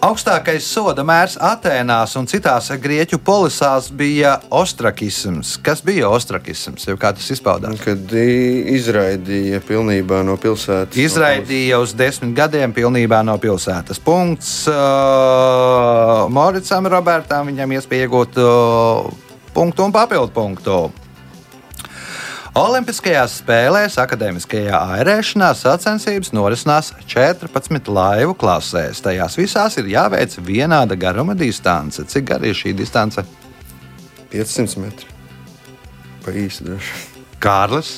Augstākais 0.00 0.64
soda 0.64 1.02
mērs 1.04 1.34
Atēnās 1.44 2.14
un 2.16 2.24
citās 2.24 2.70
grieķu 2.80 3.18
polisās 3.20 3.90
bija 3.92 4.38
ostrakisms. 4.48 5.58
Kas 5.60 5.82
bija 5.84 6.08
ostrakisms? 6.08 6.86
Kā 6.96 7.10
tas 7.12 7.26
izpaudās? 7.34 7.76
Kad 7.84 8.14
izraidīja 8.16 9.60
pilnībā 9.68 10.22
no 10.24 10.38
pilsētas. 10.40 10.96
Izraidīja 10.96 11.82
uz 11.84 11.92
desmit 11.92 12.32
gadiem 12.38 12.72
pilnībā 12.72 13.20
no 13.28 13.36
pilsētas. 13.42 14.00
Punkts 14.00 14.54
uh, 14.72 16.24
Moricam 16.32 16.88
Robertam. 16.88 17.52
Viņam 17.52 17.76
iespēja 17.76 18.08
iegūt 18.08 18.40
uh, 18.40 19.04
punktu 19.52 19.84
un 19.84 19.92
papildu 19.92 20.32
punktu. 20.32 20.80
Olimpiskajās 22.58 23.36
spēlēs 23.44 23.94
akadēmiskajā 24.02 24.78
airēšanā 24.96 25.52
sacensības 25.54 26.32
norisinās 26.34 26.88
14 27.06 27.90
laivu 27.94 28.34
klasēs. 28.38 28.98
Tajās 29.04 29.36
visās 29.38 29.76
ir 29.78 29.90
jāveic 29.92 30.34
vienāda 30.42 30.96
garuma 30.98 31.36
distance. 31.38 32.02
Cik 32.10 32.26
gara 32.32 32.50
ir 32.50 32.58
šī 32.58 32.72
distance? 32.74 33.22
500 34.32 34.82
metri. 34.82 35.06
Pa 36.24 36.34
īstu 36.34 36.66
droši. 36.66 36.98
Kārlis, 37.40 37.92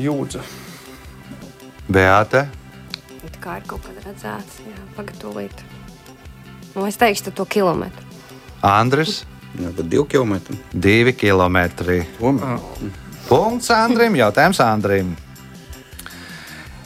Jūdza. 0.00 0.40
Beate, 1.88 2.46
Tā 3.24 3.40
kā 3.40 3.54
ir 3.58 3.64
kaut 3.68 3.84
kad 3.84 4.04
redzēts, 4.04 4.60
jā, 4.64 4.76
pagatavot. 4.96 5.62
Nu, 6.74 6.84
es 6.88 6.96
teikšu 7.00 7.32
to 7.36 7.44
kilometru. 7.48 8.04
Andris, 8.64 9.22
Jā, 9.54 9.70
pat 9.70 9.86
divi 9.86 10.02
kilometri. 10.10 10.56
2 10.74 11.12
km. 11.14 11.58
Tomēr. 12.18 12.56
Punkts 13.24 13.70
Andrim, 13.72 14.18
jautājums 14.18 14.58
Andrim. 14.60 15.14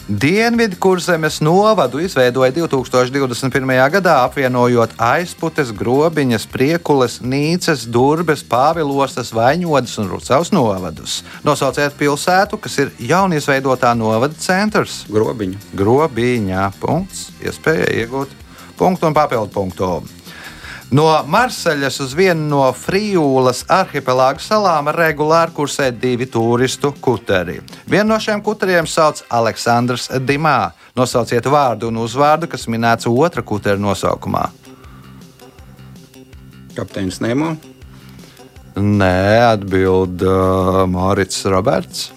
Dienvidkurzemes 0.09 1.41
novadu 1.45 1.99
izveidoja 2.01 2.53
2021. 2.55 3.73
gadā, 3.93 4.15
apvienojot 4.25 4.95
aizputes, 5.05 5.69
grobiņas, 5.77 6.47
priekules, 6.49 7.19
nīcas, 7.21 7.83
durbes, 7.93 8.41
pāvilostas, 8.41 9.35
vaņodas 9.37 9.99
un 10.01 10.09
rucavas 10.15 10.55
novadus. 10.55 11.19
Nosauciet 11.45 11.99
pilsētu, 11.99 12.57
kas 12.57 12.79
ir 12.81 12.95
jaunizveidotā 13.11 13.93
novada 13.99 14.39
centrs. 14.41 15.03
Grobiņu. 15.13 15.61
Grobiņā. 15.77 16.71
Punkts. 16.81 17.29
Iespēja 17.45 17.91
iegūt 17.99 18.33
punktu 18.81 19.11
un 19.11 19.19
papildu 19.19 19.53
punktu. 19.53 19.91
No 20.89 21.05
Marseļas 21.29 21.99
uz 22.01 22.15
vienu 22.17 22.47
no 22.49 22.63
Frijūlas 22.73 23.67
arhipelāga 23.69 24.41
salām 24.41 24.89
regulāri 24.97 25.53
kursē 25.53 25.91
divi 25.93 26.25
turistu 26.33 26.95
kuteri. 27.05 27.59
Vienu 27.85 28.15
no 28.15 28.17
šiem 28.17 28.41
kuteriem 28.45 28.89
sauc 28.89 29.21
Aleksandrs 29.29 30.09
Dimā. 30.25 30.73
Nosauciet 30.97 31.45
vārdu 31.45 31.93
un 31.93 32.01
uzvārdu, 32.01 32.49
kas 32.49 32.65
minēts 32.73 33.09
otra 33.11 33.45
kutera 33.45 33.77
nosaukumā. 33.77 34.47
Kapteinis 36.79 37.21
Nemo. 37.21 37.53
Nē, 38.79 39.15
atbild 39.53 40.25
uh, 40.25 40.85
Mārcis 40.89 41.45
Roberts. 41.53 42.13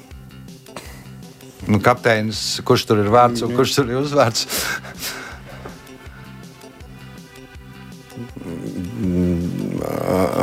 Nu, 1.68 1.82
kapteinis, 1.84 2.62
kurš 2.64 2.88
tur 2.88 3.04
ir 3.04 3.12
vārds 3.12 3.44
un 3.44 3.52
kurš 3.58 3.82
tur 3.82 3.92
ir 3.92 4.00
uzvārds? 4.00 4.48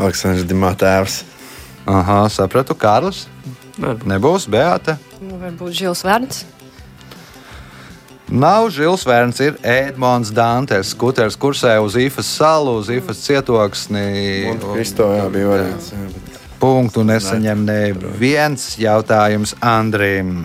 Aleksandrs 0.02 0.46
Dimā 0.48 0.72
tēvs. 0.78 1.22
Aha, 1.88 2.26
sapratu, 2.32 2.76
Kārlis. 2.76 3.26
Nebūs 3.78 4.48
Beata. 4.50 4.98
Nu, 5.22 5.38
varbūt 5.40 5.76
Žils 5.78 6.02
Vērns. 6.06 6.42
Nav 8.28 8.68
Žils 8.74 9.06
Vērns, 9.08 9.38
ir 9.40 9.56
Edmunds 9.64 10.34
Dantes. 10.34 10.90
Skuters 10.92 11.38
kursē 11.40 11.78
uz 11.80 11.96
Ifas 11.96 12.28
salu, 12.28 12.76
uz 12.82 12.90
Ifas 12.92 13.22
cietoksni. 13.24 14.58
Kristo 14.74 15.08
jā, 15.14 15.24
bija 15.32 15.54
variants. 15.54 15.94
Punktu 16.58 17.06
nesaņem 17.06 17.64
neviens 17.64 18.72
jautājums 18.82 19.54
Andrim. 19.62 20.42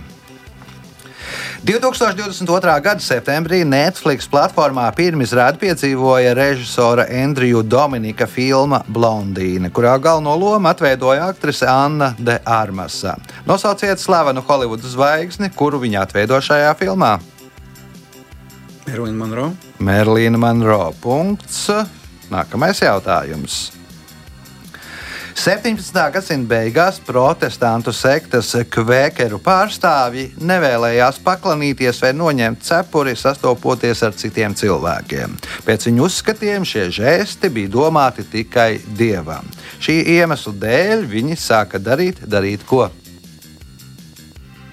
2022. 1.63 2.81
gada 2.83 2.99
septembrī 2.99 3.61
Netflix 3.63 4.25
platformā 4.27 4.83
pirmizrādi 4.91 5.61
piedzīvoja 5.61 6.33
režisora 6.35 7.05
Andrija 7.07 7.61
Dominika 7.63 8.27
filma 8.27 8.81
Blondīne, 8.83 9.69
kurā 9.71 9.93
galveno 9.95 10.33
lomu 10.35 10.67
atveidoja 10.67 11.29
aktrise 11.31 11.63
Anna 11.71 12.09
de 12.19 12.35
Armasa. 12.43 13.15
Nosauciet 13.47 14.03
slavenu 14.03 14.43
Holivudas 14.43 14.91
zvaigzni, 14.91 15.53
kuru 15.55 15.79
viņa 15.85 16.01
atveido 16.03 16.41
šajā 16.43 16.73
filmā. 16.81 17.13
Ervīna 18.83 19.15
Monro. 19.21 19.45
Merlīna 19.79 20.43
Monro. 20.43 20.91
Punkts. 20.99 21.69
Nākamais 22.27 22.83
jautājums. 22.83 23.82
17. 25.35 26.11
gadsimta 26.13 26.47
beigās 26.55 26.99
protestantu 27.03 27.91
sektas 27.95 28.51
kvēkeru 28.71 29.39
pārstāvji 29.43 30.27
nevēlējās 30.45 31.17
paklanīties 31.25 31.99
vai 32.03 32.11
noņemt 32.15 32.61
cepuri, 32.63 33.15
sastopoties 33.17 34.03
ar 34.05 34.13
citiem 34.19 34.53
cilvēkiem. 34.55 35.33
Pēc 35.65 35.87
viņu 35.89 36.05
uzskatiem 36.07 36.65
šie 36.67 36.85
žesti 36.93 37.49
bija 37.49 37.71
domāti 37.73 38.23
tikai 38.29 38.77
dievam. 38.97 39.49
Šī 39.83 39.97
iemesla 40.19 40.53
dēļ 40.63 41.07
viņi 41.11 41.39
sāka 41.41 41.81
darīt, 41.81 42.21
darīt 42.29 42.63
ko? 42.69 42.87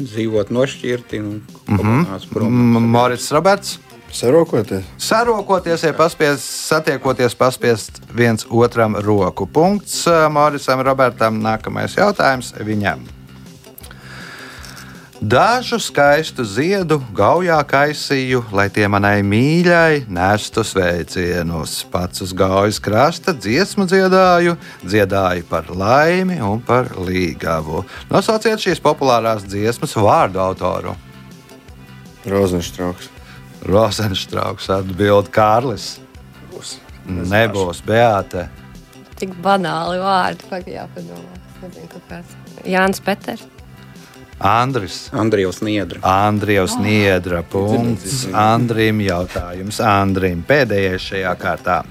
Dzīvot 0.01 0.49
nošķirti 0.55 1.19
un 1.21 1.41
Mhm. 1.69 1.77
komunās 1.77 2.27
prom. 2.31 2.47
M- 2.77 2.91
Morits 2.91 3.31
Roberts. 3.33 3.79
Sarokoties. 4.13 4.85
Sarokoties, 4.99 5.85
ja 5.87 5.95
paspiest, 5.95 6.45
satiekoties, 6.67 7.35
paspiest 7.39 8.03
viens 8.17 8.47
otram 8.51 8.97
roku. 8.99 9.47
Punkts 9.47 10.05
Morisam 10.31 10.83
Robertam. 10.83 11.39
Nākamais 11.43 11.95
jautājums 11.99 12.53
viņam. 12.59 13.07
Dažu 15.21 15.77
skaistu 15.77 16.47
ziedu 16.49 16.97
gaujā 17.13 17.59
kaisīju, 17.69 18.41
lai 18.57 18.71
tie 18.73 18.87
manai 18.89 19.21
mīļai 19.21 20.07
nestu 20.09 20.65
sveicienus. 20.65 21.83
Pats 21.93 22.25
uz 22.25 22.33
gaujas 22.33 22.81
krasta 22.81 23.35
dziesmu 23.37 23.85
dziedāju, 23.85 24.57
dziedāju 24.81 25.45
par 25.53 25.69
laimi 25.69 26.41
un 26.41 26.65
par 26.65 26.89
līgavu. 26.97 27.85
Nosauciet 28.09 28.65
šīs 28.65 28.81
populārās 28.81 29.45
dziesmas 29.45 29.93
vārdu 30.01 30.41
autoru. 30.41 30.97
Rozenštrauks. 32.25 33.20
Rozenstrauks 33.69 34.71
atbild 34.73 35.31
Kārlis. 35.35 35.99
Nebūs 37.11 37.81
Beāte. 37.85 38.49
Tik 39.21 39.35
banāli 39.45 39.99
vārdi, 40.01 40.47
pagaidām. 40.49 41.25
Jānis 42.65 43.03
Peters. 43.05 43.45
Andris. 44.41 45.11
Andrijs 45.13 45.61
Niedra. 45.61 46.01
Andrijs 46.01 46.79
Niedra. 46.81 47.43
Punkts. 47.43 48.23
Andrim 48.33 49.03
jautājums. 49.05 49.81
Andrim 49.85 50.41
pēdējais 50.49 51.11
šajā 51.11 51.35
kārtā. 51.41 51.83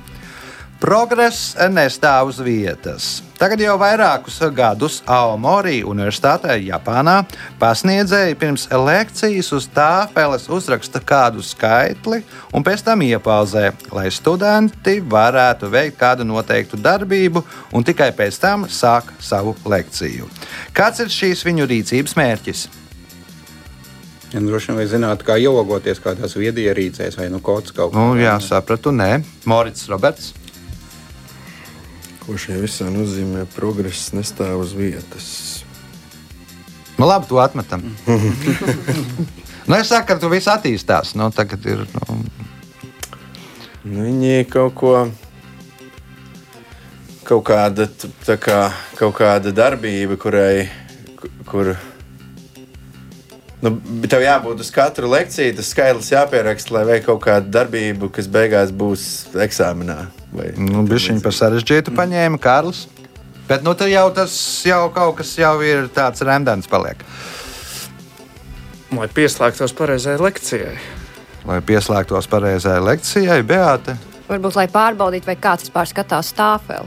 Progress 0.80 1.58
nestāv 1.76 2.30
uz 2.32 2.38
vietas. 2.40 3.18
Tagad 3.36 3.60
jau 3.60 3.74
vairākus 3.80 4.38
gadus 4.56 5.02
Aomori 5.12 5.82
Universitātē, 5.84 6.56
Japānā, 6.64 7.18
pasniedzēji 7.60 8.38
pirms 8.40 8.64
lekcijas 8.72 9.52
uz 9.58 9.68
tāfeles 9.76 10.48
uzraksta 10.48 11.02
kādu 11.04 11.44
skaitli 11.44 12.22
un 12.56 12.64
pēc 12.64 12.86
tam 12.88 13.04
iepauzē, 13.04 13.74
lai 13.92 14.08
studenti 14.12 14.98
varētu 15.04 15.68
veikt 15.72 16.00
kādu 16.00 16.28
noteiktu 16.28 16.80
darbību 16.80 17.44
un 17.76 17.84
tikai 17.84 18.14
pēc 18.16 18.40
tam 18.40 18.64
sāk 18.72 19.12
savu 19.20 19.58
lekciju. 19.68 20.32
Kāds 20.72 21.04
ir 21.04 21.12
šīs 21.12 21.44
viņu 21.48 21.68
rīcības 21.76 22.16
mērķis? 22.20 22.66
Ja, 24.32 24.40
nu, 24.40 24.48
droši 24.52 24.70
vien 24.72 24.78
vajag 24.80 24.92
zināt, 24.96 25.24
kā 25.28 25.36
ielogoties 25.42 26.00
kādās 26.04 26.36
viedierīcēs 26.40 27.20
vai 27.20 27.32
nu 27.34 27.40
kaut 27.44 27.72
Nu, 27.76 28.12
kā. 28.14 28.20
jā, 28.22 28.36
sapratu, 28.46 28.92
nē. 28.96 29.24
Morits 29.50 29.90
Roberts. 29.90 30.36
Ko 32.30 32.36
šie 32.38 32.60
visā 32.62 32.86
nozīmē? 32.94 33.48
Progress 33.56 34.12
nestāv 34.14 34.60
uz 34.62 34.76
vietas. 34.78 35.30
Nu, 37.00 37.08
labi, 37.10 37.26
to 37.26 37.40
atmetam. 37.42 37.82
nu, 39.70 39.74
es 39.80 39.90
saku, 39.90 40.06
ka 40.12 40.18
tu 40.22 40.30
viss 40.30 40.46
attīstās. 40.52 41.16
Nu, 41.18 41.32
tagad 41.34 41.66
ir. 41.66 41.86
Nu, 41.96 42.20
Nu, 43.90 44.04
Viņi 44.06 44.44
kaut 44.52 44.74
ko. 44.78 44.94
Kaut 47.26 47.46
kāda, 47.48 47.86
kā, 48.44 48.58
kaut 49.00 49.16
kāda 49.18 49.54
darbība, 49.56 50.18
kurai. 50.20 50.68
ku- 51.18 51.30
Kur, 51.50 51.72
nu, 53.64 53.72
tev 54.12 54.22
jābūt 54.22 54.62
uz 54.62 54.70
katru 54.76 55.10
lekciju, 55.10 55.56
tas 55.58 55.72
skaitlis 55.74 56.12
jāpieraksta, 56.14 56.76
lai 56.76 56.84
veiktu 56.92 57.08
kaut 57.10 57.24
kādu 57.26 57.50
darbību, 57.56 58.12
kas 58.14 58.28
beigās 58.30 58.70
būs 58.76 59.08
eksāmenā. 59.48 59.98
Vai, 60.30 60.52
nu, 60.62 60.84
bija 60.86 61.10
viņa 61.10 61.24
par 61.26 61.34
sarežģītu 61.34 61.94
paņēma 61.98 62.40
Kārlis. 62.42 62.86
Bet 63.50 63.64
nu, 63.66 63.74
tad 63.74 63.90
jau 63.90 64.06
tas 64.14 64.34
jau 64.68 64.84
kaut 64.94 65.18
kas 65.18 65.34
jau 65.40 65.56
ir 65.66 65.88
tāds 65.94 66.22
rendens 66.26 66.70
paliek. 66.70 67.02
Lai 68.94 69.08
pieslēgtos 69.14 69.74
pareizai 69.78 70.20
lekcijai. 70.22 70.76
Lai 71.50 71.58
pieslēgtos 71.66 72.30
pareizai 72.30 72.78
lekcijai, 72.84 73.42
Beāte. 73.48 73.96
Varbūt, 74.30 74.58
lai 74.60 74.68
pārbaudītu, 74.70 75.26
vai 75.30 75.38
kāds 75.42 75.66
vispār 75.66 75.90
skatās 75.90 76.30
stāveli. 76.30 76.86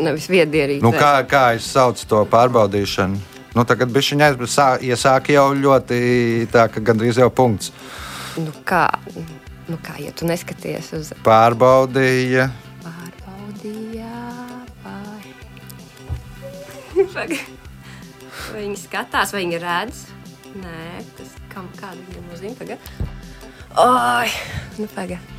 Nevis 0.00 0.28
viedierīci. 0.32 0.84
Nu, 0.84 0.92
kā, 0.96 1.18
kā 1.28 1.50
es 1.56 1.68
saucu 1.68 2.08
to 2.08 2.22
pārbaudīšanu? 2.32 3.20
Nu, 3.56 3.64
tagad 3.66 3.90
bija 3.92 4.14
viņa 4.14 4.70
iesāka 4.86 5.34
jau 5.34 5.50
ļoti 5.58 6.00
tā, 6.52 6.68
ka 6.70 6.80
gandrīz 6.84 7.18
jau 7.18 7.28
punkts. 7.34 7.72
Nu, 8.38 8.52
kā, 8.64 8.86
nu, 9.68 9.76
kā, 9.82 9.96
ja 10.00 10.14
tu 10.16 10.28
neskaties 10.28 10.92
uz 10.96 11.12
Pārbaudīja. 11.26 12.48
Vai 17.14 18.64
viņi 18.66 18.78
skatās, 18.80 19.32
vai 19.34 19.44
viņi 19.44 19.62
redz? 19.62 20.04
Nē, 20.60 21.00
tas 21.18 21.34
kam 21.52 21.70
kāda 21.78 22.00
viņa 22.08 22.22
nozīme 22.28 22.56
tagad? 22.58 22.78
Oi, 23.78 24.28
nu 24.80 24.86
pagaidi. 24.94 25.38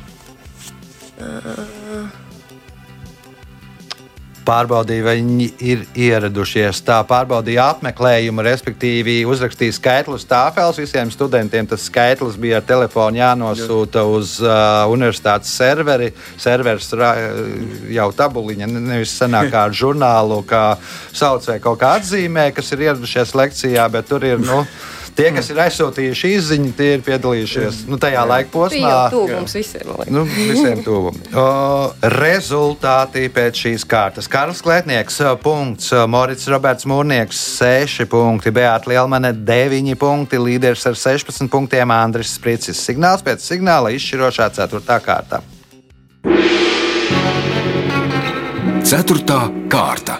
Pārbaudīja, 4.42 5.04
vai 5.06 5.14
viņi 5.20 5.46
ir 5.62 5.82
ieradušies. 5.94 6.80
Tā 6.86 6.96
pārbaudīja 7.06 7.68
apmeklējumu, 7.76 8.42
respektīvi 8.42 9.20
uzrakstīja 9.28 9.76
skaitli 9.76 10.16
uz 10.18 10.24
tāfeles. 10.26 10.80
Visiem 10.82 11.12
studentiem 11.14 11.68
tas 11.70 11.84
skaitlis 11.86 12.38
bija 12.42 12.58
ar 12.58 12.66
telefonu 12.66 13.20
jānosūta 13.20 14.02
uz 14.10 14.34
uh, 14.42 14.82
universitātes 14.90 15.52
serveri. 15.54 16.10
Serveris 16.42 16.90
ra, 16.98 17.12
jau 17.94 18.08
tabuliņa, 18.18 18.70
ne- 18.72 18.82
nevis 18.88 19.14
senāk 19.20 19.52
kā 19.54 19.68
ar 19.68 19.76
žurnālu, 19.82 20.40
kā 20.48 20.64
sauc 21.14 21.46
vai 21.46 21.60
kaut 21.62 21.78
kā 21.82 21.94
atzīmē, 22.00 22.48
kas 22.56 22.74
ir 22.74 22.88
ieradušies 22.88 23.36
lekcijā, 23.38 23.86
bet 23.94 24.10
tur 24.10 24.26
ir. 24.26 24.42
Nu, 24.42 24.64
Tie, 25.12 25.26
kas 25.34 25.50
ir 25.52 25.58
aizsūtījuši 25.60 26.28
izziņu, 26.38 26.70
tie 26.76 26.86
ir 26.96 27.02
piedalījušies 27.04 27.82
nu, 27.90 27.98
tajā 28.00 28.22
laika 28.24 28.48
posmā. 28.54 28.92
mums 29.28 29.54
visiem. 29.58 29.90
Nu, 30.08 30.22
visiem 30.24 30.80
tuvu. 30.86 31.12
O, 31.36 31.44
rezultāti 32.14 33.26
pēc 33.32 33.60
šīs 33.66 33.84
kārtas. 33.88 34.30
Karls 34.32 34.62
Klētnieks, 34.64 35.20
punkts, 35.44 35.90
Morits 36.08 36.48
Roberts 36.48 36.88
Mūrnieks, 36.88 37.42
6 37.60 38.08
punkti, 38.12 38.54
Beata 38.56 38.88
Lielmane, 38.88 39.34
9 39.36 39.98
punkti, 40.00 40.40
līderis 40.40 40.88
ar 40.88 40.96
16 40.96 41.50
punktiem, 41.52 41.92
Andris 41.92 42.32
Spricis. 42.38 42.80
Signāls 42.80 43.24
pēc 43.26 43.44
signāla 43.44 43.92
izšķirošā 43.92 44.48
4. 44.56 45.00
kārta. 45.04 45.42
Ceturtā 48.88 49.44
kārta. 49.72 50.18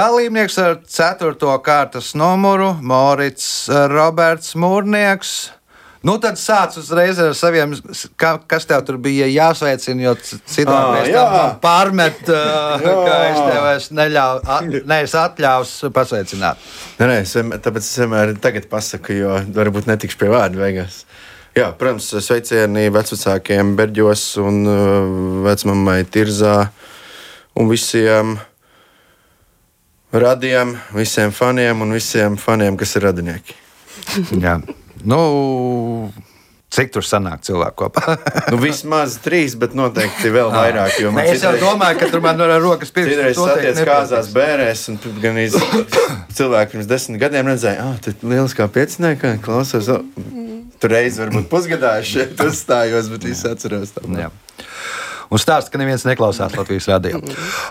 Dalībnieks 0.00 0.54
ar 0.56 0.78
4. 0.88 1.34
kārtas 1.60 2.14
numuru 2.16 2.70
Morits 2.80 3.66
Roberts 3.68 4.54
Mūrnieks. 4.56 5.32
Nu, 6.06 6.14
tad 6.22 6.38
sāc 6.40 6.78
uzreiz 6.80 7.18
ar 7.20 7.34
saviem, 7.36 7.74
ka, 8.16 8.30
kas 8.48 8.64
tev 8.70 8.86
tur 8.88 8.96
bija 9.02 9.28
jāsveicina, 9.28 10.06
jo 10.06 10.14
citādi 10.22 10.94
mēs 10.94 11.10
tam 11.12 11.60
pārmet, 11.60 12.22
uh, 12.32 12.86
ka 12.86 13.18
es 13.26 13.42
tev 13.42 13.60
vairs 13.66 13.90
neļauju, 13.98 14.42
at, 14.56 14.72
ne, 14.88 15.00
es 15.04 15.16
atļaušu 15.20 15.92
pasveicināt. 15.92 16.64
Nē, 16.96 17.10
nē, 17.10 17.20
es 17.26 17.36
tāpēc 17.36 17.84
es 17.84 18.00
vienmēr 18.00 18.36
tagad 18.40 18.72
pasaku, 18.72 19.18
jo 19.20 19.36
varbūt 19.58 19.90
netikšu 19.90 20.22
pie 20.22 20.32
vārda 20.32 20.64
beigās. 20.64 21.02
Jā, 21.58 21.74
protams, 21.76 22.08
sveicieni 22.24 22.88
vecākiem 22.94 23.76
Berģos 23.76 24.30
un 24.40 24.62
uh, 24.64 25.16
vecmāmai 25.50 26.06
Tirzā 26.08 26.62
un 27.60 27.68
visiem 27.68 28.38
radiem, 30.12 30.74
visiem 30.96 31.30
faniem 31.34 31.80
un 31.82 31.94
visiem 31.94 32.36
faniem, 32.40 32.76
kas 32.76 32.96
ir 32.96 33.06
radinieki. 33.08 33.54
Jā. 34.44 34.58
Nu, 35.06 35.20
cik 36.74 36.92
tur 36.94 37.06
sanāk 37.06 37.44
cilvēku 37.46 37.86
kopā? 37.86 38.16
Nu, 38.50 38.58
vismaz 38.60 39.16
trīs, 39.22 39.54
bet 39.58 39.76
noteikti 39.78 40.32
vēl 40.34 40.50
vairāk. 40.52 40.98
jo 41.00 41.12
man 41.14 41.24
Nē, 41.24 41.36
es 41.36 41.44
jau 41.46 41.54
domāju, 41.60 42.00
ka 42.02 42.10
tur 42.10 42.24
man 42.24 42.40
ir 42.42 42.56
rokas 42.62 42.90
pirksti. 42.94 43.14
Citreiz 43.14 43.38
nepatiks. 43.38 43.86
kāzās 43.86 44.32
bērēs, 44.34 44.84
un 44.90 45.00
gan 45.22 45.38
iz... 45.38 45.56
cilvēki 46.38 46.76
pirms 46.76 46.90
desmit 46.90 47.22
gadiem 47.22 47.52
redzēja, 47.52 47.86
ah, 47.86 47.96
tu 48.02 48.14
lieliskā 48.26 48.68
pieciniekā 48.72 49.36
klausos. 49.44 49.88
o." 49.88 50.02
Tur 50.80 50.94
reiz 50.94 51.18
varbūt 51.20 51.50
pusgadā 51.52 51.98
šeit 52.06 52.38
uzstājos, 52.40 53.10
bet 53.12 53.26
visi 53.28 53.44
atceros. 53.50 53.92
Tā. 53.92 54.30
Un 55.30 55.38
stāsta, 55.38 55.70
ka 55.70 55.78
neviens 55.78 56.02
neklausās 56.08 56.56
Latvijas 56.58 56.88
radio. 56.90 57.20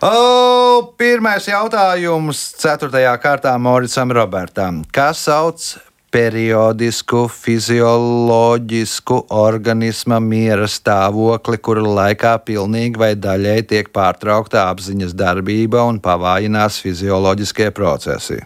O, 0.06 0.94
pirmais 1.00 1.48
jautājums, 1.50 2.46
4. 2.62 3.04
kārtā 3.20 3.52
Moricam 3.60 4.14
Robertam. 4.16 4.84
Kas 4.96 5.26
sauc 5.28 5.66
periodisku 6.10 7.28
fizioloģisku 7.30 9.20
organisma 9.36 10.22
miera 10.24 10.66
stāvokli, 10.72 11.60
kura 11.62 11.84
laikā 11.84 12.38
pilnīgi 12.48 12.98
vai 12.98 13.12
daļēji 13.20 13.68
tiek 13.74 13.92
pārtraukta 13.94 14.66
apziņas 14.72 15.14
darbība 15.18 15.84
un 15.90 16.00
pavājinās 16.02 16.80
fizioloģiskie 16.82 17.70
procesi. 17.76 18.40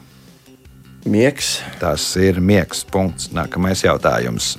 Miegs. 1.05 1.57
Tas 1.79 2.03
ir 2.19 2.39
miegs. 2.39 2.83
Punkts. 2.87 3.31
Nākamais 3.35 3.83
jautājums. 3.83 4.55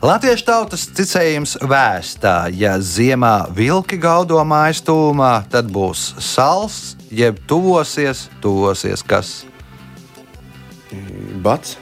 Latviešu 0.00 0.46
tautas 0.48 0.86
ticējums 0.96 1.58
vēstā, 1.60 2.48
ja 2.56 2.78
ziemā 2.80 3.50
vilki 3.56 3.98
gaudo 4.00 4.40
mājas 4.48 4.80
tūmā, 4.86 5.32
tad 5.52 5.68
būs 5.72 6.14
sals, 6.24 6.96
jeb 7.12 7.40
tuvosies, 7.50 8.28
tuvosies 8.40 9.04
kas? 9.04 9.34
Bats. 11.44 11.76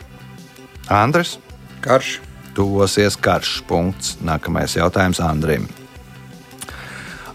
Andris, 0.88 1.37
Karš. 1.81 2.18
tuvosies 2.57 3.16
karš. 3.16 3.61
Punkts. 3.68 4.16
Nākamais 4.25 4.75
jautājums 4.77 5.21
Andrim. 5.23 5.68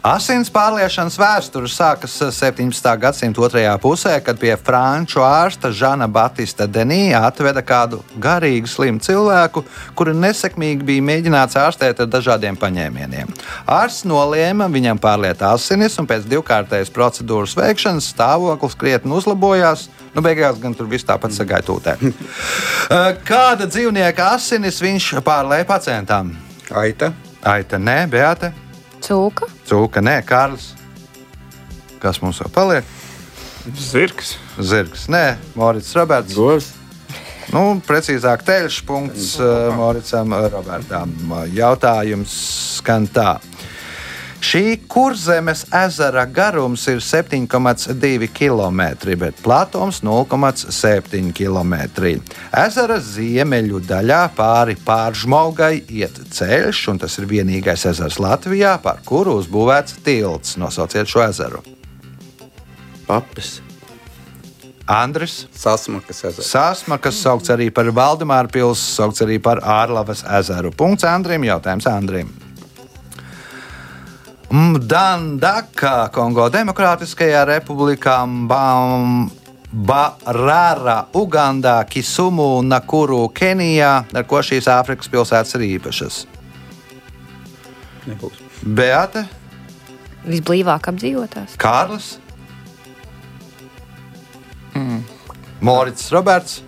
Asins 0.03 0.49
pārliešanas 0.51 1.15
vēsture 1.15 1.69
sākas 1.71 2.17
17. 2.35 2.87
gadsimta 2.99 3.39
otrajā 3.45 3.71
pusē, 3.79 4.17
kad 4.19 4.35
pie 4.35 4.51
franču 4.59 5.21
ārsta 5.23 5.69
Žana 5.71 6.09
Batista 6.11 6.65
Denija 6.67 7.21
atveda 7.23 7.61
kādu 7.63 8.01
garīgi 8.19 8.67
slimu 8.67 8.99
cilvēku, 8.99 9.61
kuru 9.95 10.11
nesekmīgi 10.19 10.83
bija 10.89 11.05
mēģināts 11.07 11.55
ārstēt 11.55 12.01
ar 12.03 12.09
dažādiem 12.11 12.57
paņēmieniem. 12.59 13.31
Ārsts 13.63 14.03
nolēma 14.03 14.67
viņam 14.73 14.99
pārliet 14.99 15.39
asinis, 15.47 15.95
un 16.03 16.09
pēc 16.11 16.27
divkārtējas 16.33 16.91
procedūras 16.91 17.55
veikšanas 17.61 18.11
stāvoklis 18.11 18.75
krietni 18.75 19.15
uzlabojās. 19.15 19.85
Nu, 20.11 20.19
beigās 20.25 20.59
gan 20.59 20.75
tur 20.75 20.91
viss 20.91 21.07
tāpat 21.07 21.31
sagāja 21.31 21.63
tūtē. 21.69 21.95
Kāda 23.31 23.71
dzīvnieka 23.71 24.33
asinis 24.35 24.83
viņš 24.83 25.13
pārlēja 25.23 25.69
pacientam? 25.71 26.35
Aita. 26.75 27.13
Aita, 27.39 27.79
nē, 27.79 28.01
Beata. 28.11 28.51
Cūka. 29.03 29.49
Cūka, 29.67 30.03
nē, 30.03 30.19
Kārlis. 30.27 30.71
Kas 32.03 32.21
mums 32.23 32.39
vēl 32.43 32.53
paliek? 32.55 32.93
Zirgs. 33.79 34.37
Zirgs, 34.59 35.07
nē, 35.11 35.35
Morits 35.59 35.91
Roberts. 35.97 36.35
Govs. 36.37 36.71
Nu, 37.53 37.77
precīzāk, 37.83 38.43
teļš 38.47 38.79
punkts 38.87 39.33
uh, 39.41 39.69
Moricam 39.75 40.31
Robertam. 40.53 41.11
Jautājums 41.53 42.33
skan 42.79 43.05
tā. 43.11 43.35
Šī 44.53 44.75
kurzemes 44.85 45.63
ezera 45.73 46.27
garums 46.29 46.83
ir 46.91 46.99
7,2 47.01 48.27
km, 48.37 48.81
bet 49.17 49.39
platums 49.41 50.03
0,7 50.05 51.31
km. 51.33 51.73
Ezera 52.61 52.99
ziemeļu 53.01 53.81
daļā 53.89 54.19
pāri 54.37 54.77
pāržmaugai 54.77 55.79
iet 55.89 56.21
ceļš, 56.37 56.83
un 56.93 57.01
tas 57.01 57.17
ir 57.17 57.25
vienīgais 57.33 57.87
ezers 57.95 58.19
Latvijā, 58.21 58.75
par 58.85 59.01
kuru 59.01 59.39
uzbūvēts 59.41 59.97
tilts. 60.05 60.53
Nosauciet 60.61 61.09
šo 61.09 61.25
ezeru. 61.25 61.65
Papis. 63.09 63.55
Andris. 64.85 65.47
Sasmakas 65.57 66.27
ezers. 66.29 66.53
Sāsma, 66.53 67.01
kas 67.01 67.25
saukts 67.25 67.49
arī 67.49 67.71
par 67.73 67.89
Valdemāru 67.89 68.53
pilsētu, 68.53 68.95
saukts 69.01 69.25
arī 69.25 69.41
par 69.41 69.65
Ārlavas 69.65 70.21
ezeru. 70.43 70.77
Punkts 70.77 71.09
Andrim, 71.09 71.49
jautājums 71.49 71.89
Andrim. 71.89 72.42
Mdandaka, 74.53 76.11
Kongo 76.13 76.45
Demokrātiskajā 76.53 77.41
republikā, 77.49 78.19
Bam, 78.47 79.31
Barara, 79.73 81.07
Ugandā, 81.17 81.79
Kisumu, 81.89 82.61
Nakuru, 82.61 83.25
Kenijā, 83.33 83.93
ar 84.13 84.27
ko 84.29 84.43
šīs 84.45 84.69
Āfrikas 84.69 85.09
pilsētas 85.09 85.57
ir 85.57 85.65
īpašas. 85.73 86.25
Nebūs. 88.05 88.43
Beate, 88.63 89.25
Visblīvāk 90.23 90.85
apdzīvotās. 90.93 91.57
Kārlis, 91.59 92.13
Morits 95.63 96.11
Roberts. 96.11 96.61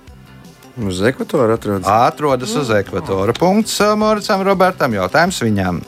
Uz 0.87 1.01
ekvatora 1.01 1.53
atrodas. 1.53 1.87
atrodas 1.87 2.55
uz 2.55 2.69
ekvatora. 2.69 3.33
Punkts 3.33 3.79
uh, 3.79 3.95
Moricam 3.99 4.41
Robertam. 4.43 4.93
Jautājums 4.95 5.39
viņam. 5.43 5.81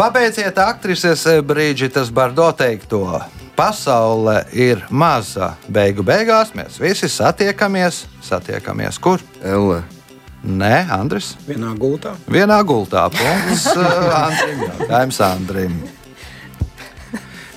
Pabeidziet 0.00 0.56
aktrises 0.56 1.26
Brīdžitas 1.44 2.08
Bardo 2.08 2.46
teikto. 2.56 3.18
Pasaule 3.52 4.38
ir 4.56 4.80
maza. 4.88 5.50
Beigu 5.68 6.00
beigās 6.00 6.54
mēs 6.56 6.78
visi 6.80 7.04
satiekamies. 7.12 8.06
Satiekamies 8.24 8.96
kur? 8.96 9.20
Elle. 9.44 9.82
Nē, 10.40 10.86
Andris. 10.96 11.34
Vienā 11.44 11.74
gultā. 11.76 12.14
Vienā 12.32 12.62
gultā. 12.64 13.04
Punkts 13.12 13.68
uh, 13.74 14.08
Andrim. 14.22 14.64
Jautājums 14.70 15.20
Andrim. 15.28 15.78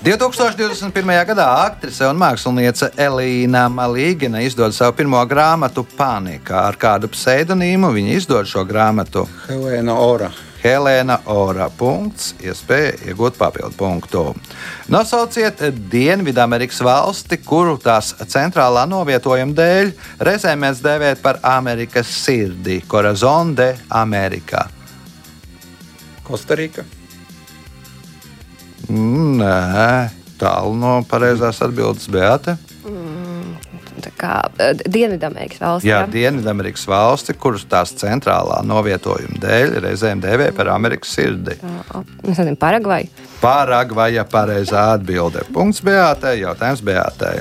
2021. 0.03 1.15
gadā 1.32 1.49
aktrise 1.63 2.12
un 2.12 2.19
māksliniece 2.19 2.91
Elīna 2.99 3.69
Malīgina 3.71 4.43
izdod 4.43 4.75
savu 4.75 4.99
pirmo 4.99 5.23
grāmatu 5.32 5.88
Panika. 5.95 6.65
Ar 6.67 6.75
kādu 6.75 7.08
pseidonīmu 7.08 7.95
viņa 7.95 8.17
izdod 8.19 8.51
šo 8.51 8.67
grāmatu? 8.67 9.29
Helēna 9.47 9.95
Ora. 9.95 10.36
Helēna 10.63 11.17
Ora. 11.28 11.67
Punkts, 11.67 12.32
iespēja 12.39 12.93
iegūt 13.12 13.36
papildu 13.39 13.76
punktu. 13.76 14.23
Nosauciet 14.91 15.60
Dienvidamerikas 15.91 16.80
valsti, 16.86 17.41
kuru 17.43 17.76
tās 17.84 18.13
centrālā 18.32 18.86
novietojuma 18.88 19.58
dēļ 19.58 19.91
reizēm 20.23 20.63
mēs 20.63 20.80
dēvējam 20.86 21.19
par 21.23 21.41
Amerikas 21.43 22.08
sirdi, 22.23 22.80
Corazon 22.88 23.52
de 23.60 23.73
Amerikā. 23.91 24.69
Kostarika. 26.23 26.86
Nē, 28.88 30.12
tālu 30.39 30.78
no 30.80 30.99
pareizās 31.08 31.60
atbildes 31.63 32.08
Beata. 32.12 32.56
Kā 34.20 34.36
eh, 34.58 34.76
Dienvidamerikas 34.84 35.62
valsts. 35.63 35.88
Jā, 35.88 36.04
Dienvidamerikas 36.12 36.86
valsti, 36.89 37.36
kuras 37.39 37.66
tās 37.70 37.96
centrālā 38.00 38.62
novietojuma 38.68 39.39
dēļ 39.44 39.80
reizēm 39.88 40.24
dēvē 40.24 40.52
par 40.58 40.74
Amerikas 40.76 41.16
sirdi. 41.16 41.58
Mēs 42.24 42.39
zinām, 42.39 42.60
Paragvaju. 42.60 43.10
Pāragvaja 43.44 44.24
pareizā 44.30 44.89
atbilde. 44.98 45.44
Punkts 45.54 45.84
Beatai, 45.84 46.38
jautājums 46.44 46.84
Beatai. 46.86 47.38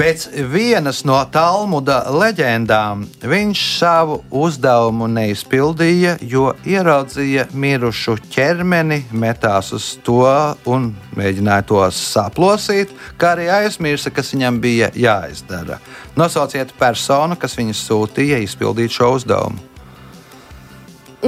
Pēc 0.00 0.22
vienas 0.48 1.02
no 1.04 1.18
Talmuda 1.28 1.98
leģendām 2.08 3.02
viņš 3.20 3.64
savu 3.76 4.14
uzdevumu 4.32 5.04
neizpildīja, 5.12 6.14
jo 6.24 6.54
ieraudzīja 6.64 7.44
mirušu 7.52 8.14
ķermeni, 8.32 9.02
metās 9.12 9.74
uz 9.76 9.90
to 10.00 10.24
un 10.72 10.88
mēģināja 11.20 11.68
to 11.68 11.84
saplosīt, 11.92 12.96
kā 13.20 13.34
arī 13.34 13.50
aizmirsa, 13.58 14.08
kas 14.08 14.32
viņam 14.32 14.62
bija 14.64 14.88
jāizdara. 14.96 15.76
Nosauciet 16.16 16.72
personu, 16.80 17.36
kas 17.36 17.60
viņu 17.60 17.76
sūtīja 17.76 18.40
izpildīt 18.48 18.96
šo 18.96 19.12
uzdevumu. 19.20 19.60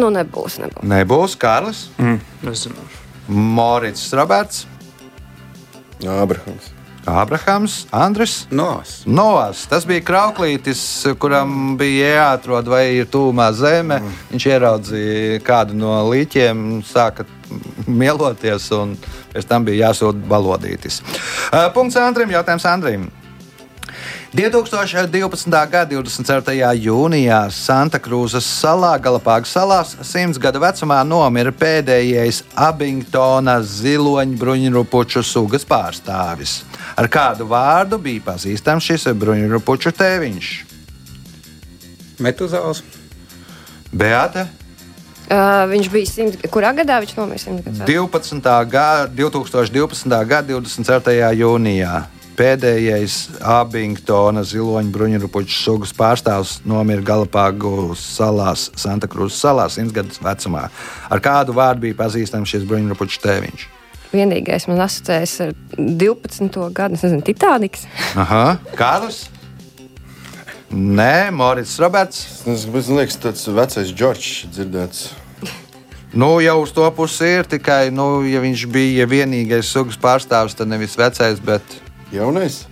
Nu, 0.00 0.08
nebūs, 0.08 0.62
nebūs. 0.64 0.92
Nebūs 0.96 1.36
Kārlis, 1.36 1.90
Mm, 2.00 2.22
nezinu. 2.48 2.92
Morits 3.28 4.08
Roberts, 4.16 4.64
Ābrahams. 6.00 6.72
Abrahams, 7.06 7.86
Andris. 7.90 8.46
Nos. 8.50 9.02
Noās, 9.06 9.64
tas 9.70 9.86
bija 9.88 10.04
krauklītis, 10.06 10.82
kuram 11.18 11.74
bija 11.78 12.12
jāatrod, 12.16 12.70
vai 12.70 12.84
ir 13.00 13.08
tūmā 13.10 13.48
zeme. 13.58 13.98
Mm. 13.98 14.20
Viņš 14.32 14.46
ieraudzīja 14.52 15.40
kādu 15.46 15.78
no 15.78 15.96
līķiem, 16.12 16.82
sāka 16.86 17.26
mieloties, 17.86 18.68
un 18.76 18.94
pēc 19.32 19.48
tam 19.50 19.66
bija 19.66 19.88
jāsūta 19.88 20.22
balodītis. 20.30 21.02
Punkts 21.74 21.98
Andrim, 22.00 22.32
jautājums 22.32 22.68
Andrim. 22.70 23.10
2012. 24.36 25.50
gada 25.70 25.94
24. 25.94 26.54
jūnijā 26.80 27.40
Santa 27.52 28.00
Krūzes 28.02 28.46
salā, 28.46 28.94
Galapāgas 29.02 29.52
salās, 29.52 29.96
simts 30.06 30.40
gadu 30.40 30.62
vecumā 30.62 31.02
nomira 31.04 31.52
pēdējais 31.52 32.42
Abingtona 32.56 33.58
ziloņbruņurupuču 33.60 35.24
sugas 35.26 35.66
pārstāvis. 35.68 36.62
Ar 36.96 37.10
kādu 37.12 37.48
vārdu 37.50 38.00
bija 38.02 38.24
pazīstams 38.32 38.88
šis 38.88 39.10
bruņurupuču 39.20 39.92
tēviņš? 40.00 40.50
Metuzāls. 42.22 42.84
Beata 43.92 44.48
Uh, 45.32 45.62
viņš 45.70 45.86
bija 45.88 46.08
simt, 46.10 46.42
kurā 46.52 46.74
gadā 46.76 46.98
viņš 47.00 47.12
nomira? 47.16 47.40
simt 47.40 47.62
gadus 47.62 47.78
vecumā? 47.78 47.86
12. 47.88 48.48
Gada, 48.68 49.06
2012. 49.16 50.16
gada 50.28 50.58
24. 50.58 51.30
jūnijā. 51.38 52.02
Pēdējais 52.38 53.16
Abingtona 53.44 54.44
ziloņu 54.46 54.92
bruņurupuču 54.94 55.58
sugas 55.58 55.92
pārstāvs 55.96 56.58
nomira 56.68 57.04
Galapāgu 57.04 57.92
salās, 57.98 58.70
Santa 58.78 59.10
Cruz 59.10 59.36
salā, 59.36 59.68
100 59.72 59.92
gadus 59.96 60.22
vecumā. 60.22 60.68
Ar 61.12 61.22
kādu 61.24 61.56
vārdu 61.56 61.88
bija 61.88 62.00
pazīstams 62.04 62.54
šis 62.54 62.64
bruņurupuču 62.70 63.20
tēviņš? 63.26 63.68
Vienīgais 64.12 64.68
man 64.68 64.82
asociējas 64.84 65.36
ar 65.46 65.54
12. 65.76 66.66
gadu, 66.76 66.98
es 66.98 67.06
nezinu, 67.06 67.24
Titaniks. 67.24 67.86
Aha, 68.20 68.58
Kārlis, 68.76 69.26
Nē, 70.72 71.28
Morits 71.36 71.76
Roberts. 71.78 72.44
Tas 72.46 72.64
man 72.64 72.96
liekas, 72.96 73.18
tas 73.20 73.44
vecais 73.44 73.92
Džordžs 73.92 74.46
dzirdēts. 74.54 75.10
Nu, 76.16 76.38
jau 76.40 76.58
uz 76.62 76.72
to 76.72 76.86
pusi 76.96 77.28
ir 77.28 77.48
tikai, 77.48 77.90
nu, 77.92 78.22
ja 78.24 78.40
viņš 78.40 78.64
bija 78.72 79.04
vienīgais 79.08 79.68
sugas 79.68 80.00
pārstāvis, 80.00 80.56
tad 80.56 80.72
nevis 80.72 80.96
vecais, 80.96 81.40
bet. 81.44 81.81
Jaunais? 82.12 82.62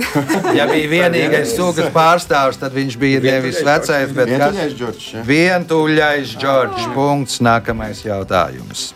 Ja 0.56 0.64
bija 0.70 0.88
vienīgais 0.88 1.52
sugas 1.56 1.90
pārstāvis, 1.92 2.56
tad 2.60 2.72
viņš 2.72 2.96
bija 3.00 3.20
nevis 3.24 3.60
vecais, 3.66 4.14
bet 4.16 4.32
kas? 4.32 4.56
Vientuļais. 4.56 5.10
Ja? 5.12 5.26
Vientuļais 5.28 6.32
Džordžs. 6.40 6.88
Punkts. 6.94 7.40
Nākamais 7.44 8.00
jautājums. 8.06 8.90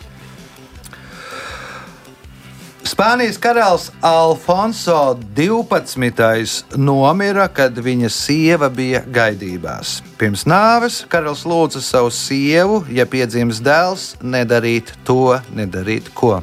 Spānijas 2.85 3.39
karalis 3.41 3.89
Alfonso 4.05 5.17
12. 5.35 6.77
nomira, 6.77 7.47
kad 7.49 7.75
viņa 7.75 8.11
sieva 8.13 8.69
bija 8.69 9.01
gaidībās. 9.03 9.97
Pirms 10.21 10.45
nāves 10.47 11.01
karalis 11.09 11.43
lūdza 11.49 11.81
savu 11.83 12.13
sievu, 12.13 12.83
ja 12.93 13.07
piedzims 13.09 13.59
dēls, 13.65 14.13
nedarīt 14.21 14.93
to, 15.03 15.33
nedarīt 15.57 16.13
ko. 16.13 16.37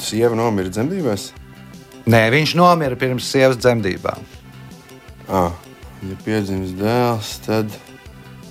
Sieva 0.00 0.36
nomira 0.38 0.70
dzemdībās. 0.72 1.30
Nē, 2.06 2.24
viņš 2.34 2.56
nomira 2.58 2.96
pirms 2.98 3.28
sievas 3.30 3.60
dzemdībām. 3.62 4.24
Ah, 5.30 5.52
ja 6.02 6.16
piedzims 6.24 6.72
dēls, 6.78 7.36
tad 7.46 7.70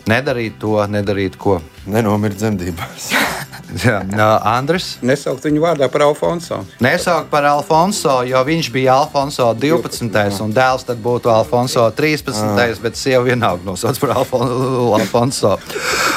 Nedarīt 0.10 0.56
to, 0.60 0.80
nedarīt 0.89 1.36
ko. 1.38 1.60
nenomira 1.86 2.34
dzemdībās. 2.34 3.12
Jā, 3.86 4.02
Andris. 4.44 4.98
Nesaukt 5.06 5.46
viņu 5.46 5.62
vārdā 5.64 5.88
par 5.92 6.04
Alfonso. 6.04 6.58
Nesaukt 6.84 7.30
par 7.32 7.46
Alfonso, 7.48 8.18
jo 8.28 8.42
viņš 8.44 8.68
bija 8.74 8.98
Alfonso 9.00 9.46
12. 9.56 10.42
un 10.44 10.52
dēls 10.52 10.84
tad 10.89 11.00
būtu 11.00 11.32
Alfonso 11.32 11.86
13. 11.96 12.82
bet 12.84 13.00
sieva 13.00 13.24
vienalga 13.30 13.64
nosauc 13.64 14.02
par 14.02 14.12
Alfon 14.18 14.52
Alfonso. 14.98 15.54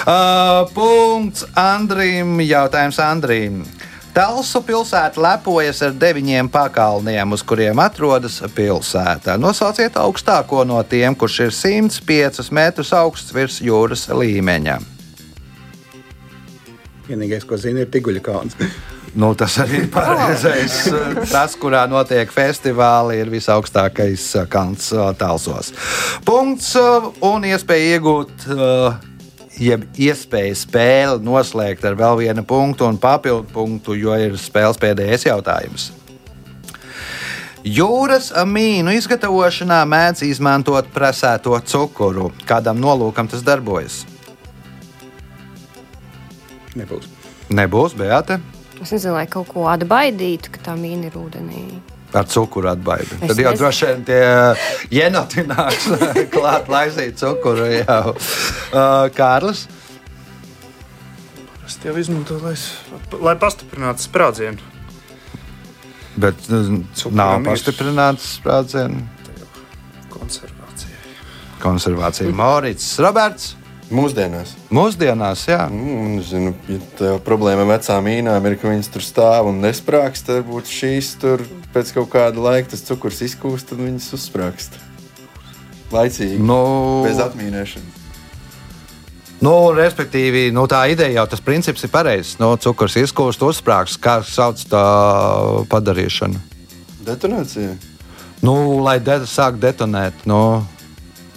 Uh, 0.03 0.65
punkts 0.75 1.47
Andrim. 1.55 2.41
Jautājums 2.43 2.99
Andrim. 3.05 3.63
Talsu 4.15 4.61
pilsēta 4.63 5.19
lepojas 5.19 5.81
ar 5.83 5.95
deviņiem 5.99 6.47
pakalniem, 6.55 7.33
uz 7.35 7.43
kuriem 7.43 7.81
atrodas 7.83 8.37
pilsēta. 8.55 9.35
Nosauciet 9.43 9.97
augstāko 9.99 10.61
no 10.63 10.79
tiem, 10.87 11.17
kurš 11.19 11.39
ir 11.49 11.55
105 11.57 12.53
metrus 12.55 12.93
augsts 12.95 13.35
virs 13.35 13.57
jūras 13.59 14.07
līmeņa. 14.07 14.77
Vienīgais, 17.09 17.43
ko 17.43 17.59
zinu, 17.59 17.83
ir 17.83 17.91
Tiguļa 17.91 18.23
kalns. 18.25 18.59
Nu, 19.15 19.29
tas 19.39 19.55
arī 19.63 19.85
ir 19.85 19.91
pareizais. 19.95 20.89
Tas, 21.35 21.53
kurā 21.55 21.85
notiek 21.87 22.33
festivāli, 22.35 23.21
ir 23.23 23.29
visaugstākais 23.31 24.25
kalns 24.51 24.89
uh, 24.91 25.13
Talsos. 25.15 25.71
Punkts 26.27 26.73
uh, 26.81 27.13
un 27.23 27.47
iespēja 27.47 27.93
iegūt. 28.01 28.49
uh, 28.51 29.14
Jeb 29.55 29.85
iespēja 30.01 30.55
spēli 30.59 31.23
noslēgt 31.23 31.85
ar 31.87 31.95
vēl 31.99 32.25
vienu 32.25 32.43
punktu 32.47 32.89
un 32.89 32.99
papildu 32.99 33.47
punktu, 33.55 33.95
jo 33.95 34.17
ir 34.19 34.35
spēles 34.41 34.81
pēdējais 34.83 35.29
jautājums. 35.29 35.93
Jūras 37.65 38.29
amīnu 38.37 38.93
izgatavošanā 38.99 39.79
mēdz 39.89 40.27
izmantot 40.27 40.91
presēto 40.93 41.57
cukuru. 41.65 42.33
Kādam 42.45 42.83
nolūkam 42.83 43.31
tas 43.31 43.47
darbojas? 43.47 44.03
Nebūs. 46.77 47.09
Nebūs, 47.55 47.95
Beata. 47.97 48.41
Es 48.83 48.91
nezinu, 48.91 49.15
lai 49.15 49.25
kaut 49.31 49.49
ko 49.55 49.69
atbaidītu, 49.71 50.51
ka 50.53 50.67
tā 50.67 50.77
mīna 50.77 51.09
ir 51.09 51.17
ūdenī. 51.17 51.65
Ar 52.15 52.29
cukuru 52.31 52.69
atbaidi. 52.71 53.09
Es 53.21 53.31
Tad 53.33 53.39
jau 53.43 53.51
nezinu. 53.51 53.59
droši 53.59 53.87
vien 53.89 54.05
tie 54.07 54.21
jenoti 54.95 55.43
nāks 55.51 55.89
klāt, 56.35 56.69
laizīt 56.71 57.17
cukuru. 57.19 57.67
Jau. 57.81 58.13
Uh, 58.15 59.09
Kārlis. 59.17 59.65
Es 61.67 61.79
tev 61.83 61.99
izmantoju, 61.99 62.45
lai, 62.45 62.55
lai 63.25 63.35
pastiprinātu 63.41 64.05
sprādzienu. 64.07 64.71
Bet 66.21 66.39
uh, 66.53 66.69
Cukuram 66.95 67.19
nav 67.19 67.41
pastiprināts 67.49 68.29
sprādzienu 68.39 69.01
Konservācijai. 70.15 70.95
konservācija. 71.65 72.31
Morits 72.39 72.93
Roberts. 73.03 73.55
Mūsdienās. 73.95 74.55
Mūsdienās, 74.75 75.45
jā. 75.47 75.65
Nu, 75.71 76.19
zinu, 76.27 76.55
ja 76.69 77.13
problēma 77.23 77.63
ar 77.63 77.71
vecām 77.77 78.07
mīnām 78.09 78.49
ir, 78.51 78.57
ka 78.59 78.73
viņas 78.73 78.91
tur 78.91 79.05
stāv 79.07 79.51
un 79.53 79.61
nesprāgst, 79.63 80.27
tad 80.27 80.41
varbūt 80.43 80.71
šīs 80.73 81.13
tur 81.23 81.45
pēc 81.75 81.93
kaut 81.95 82.11
kāda 82.17 82.43
laika 82.43 82.73
tas 82.75 82.83
cukurs 82.89 83.23
izkūst, 83.29 83.71
tad 83.71 83.83
viņas 83.85 84.09
uzsprāgst. 84.19 84.81
Laicīgi, 85.95 86.41
Nu, 86.43 86.59
bez 87.07 87.21
atmīnēšanas. 87.23 88.03
nu, 89.45 89.55
respektīvi, 89.77 90.49
nu, 90.57 90.67
tā 90.67 90.83
ideja 90.91 91.21
jau 91.21 91.27
tas 91.31 91.43
princips 91.45 91.85
ir 91.87 91.93
pareizs. 91.95 92.35
Nu, 92.43 92.57
cukurs 92.59 92.97
izkūst, 92.99 93.45
uzsprāgst. 93.47 94.01
Kā 94.03 94.19
sauc 94.27 94.59
tā 94.71 94.85
padarīšanu? 95.71 96.41
Detonācija. 97.07 97.77
Nu, 98.43 98.81
lai 98.83 98.99
de 99.01 99.21
sāk 99.29 99.61
detonēt. 99.61 100.25
Nu, 100.27 100.65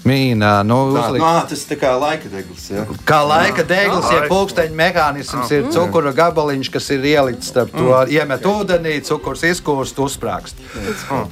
Mīnā, 0.07 0.51
nu, 0.67 0.77
Tā, 0.95 1.03
uzlikt. 1.07 1.23
nā, 1.23 1.33
tas 1.49 1.63
ir 1.63 1.71
tā 1.73 1.77
kā 1.81 1.91
laika 1.99 2.31
degls. 2.31 2.67
Ja? 2.71 2.85
Kā 3.07 3.19
laika 3.27 3.65
degls, 3.67 4.07
ja 4.13 4.23
pulksteņa 4.31 4.77
mehānisms 4.79 5.51
ir 5.55 5.67
cukura 5.73 6.13
gabaliņš, 6.15 6.69
kas 6.73 6.89
ir 6.95 7.07
ielikts 7.11 7.51
starp 7.51 7.73
to, 7.75 7.89
iemet 8.13 8.45
ūdenī, 8.47 8.97
cukurs 9.07 9.43
izkūst, 9.51 9.99
uzsprāgst. 10.03 10.61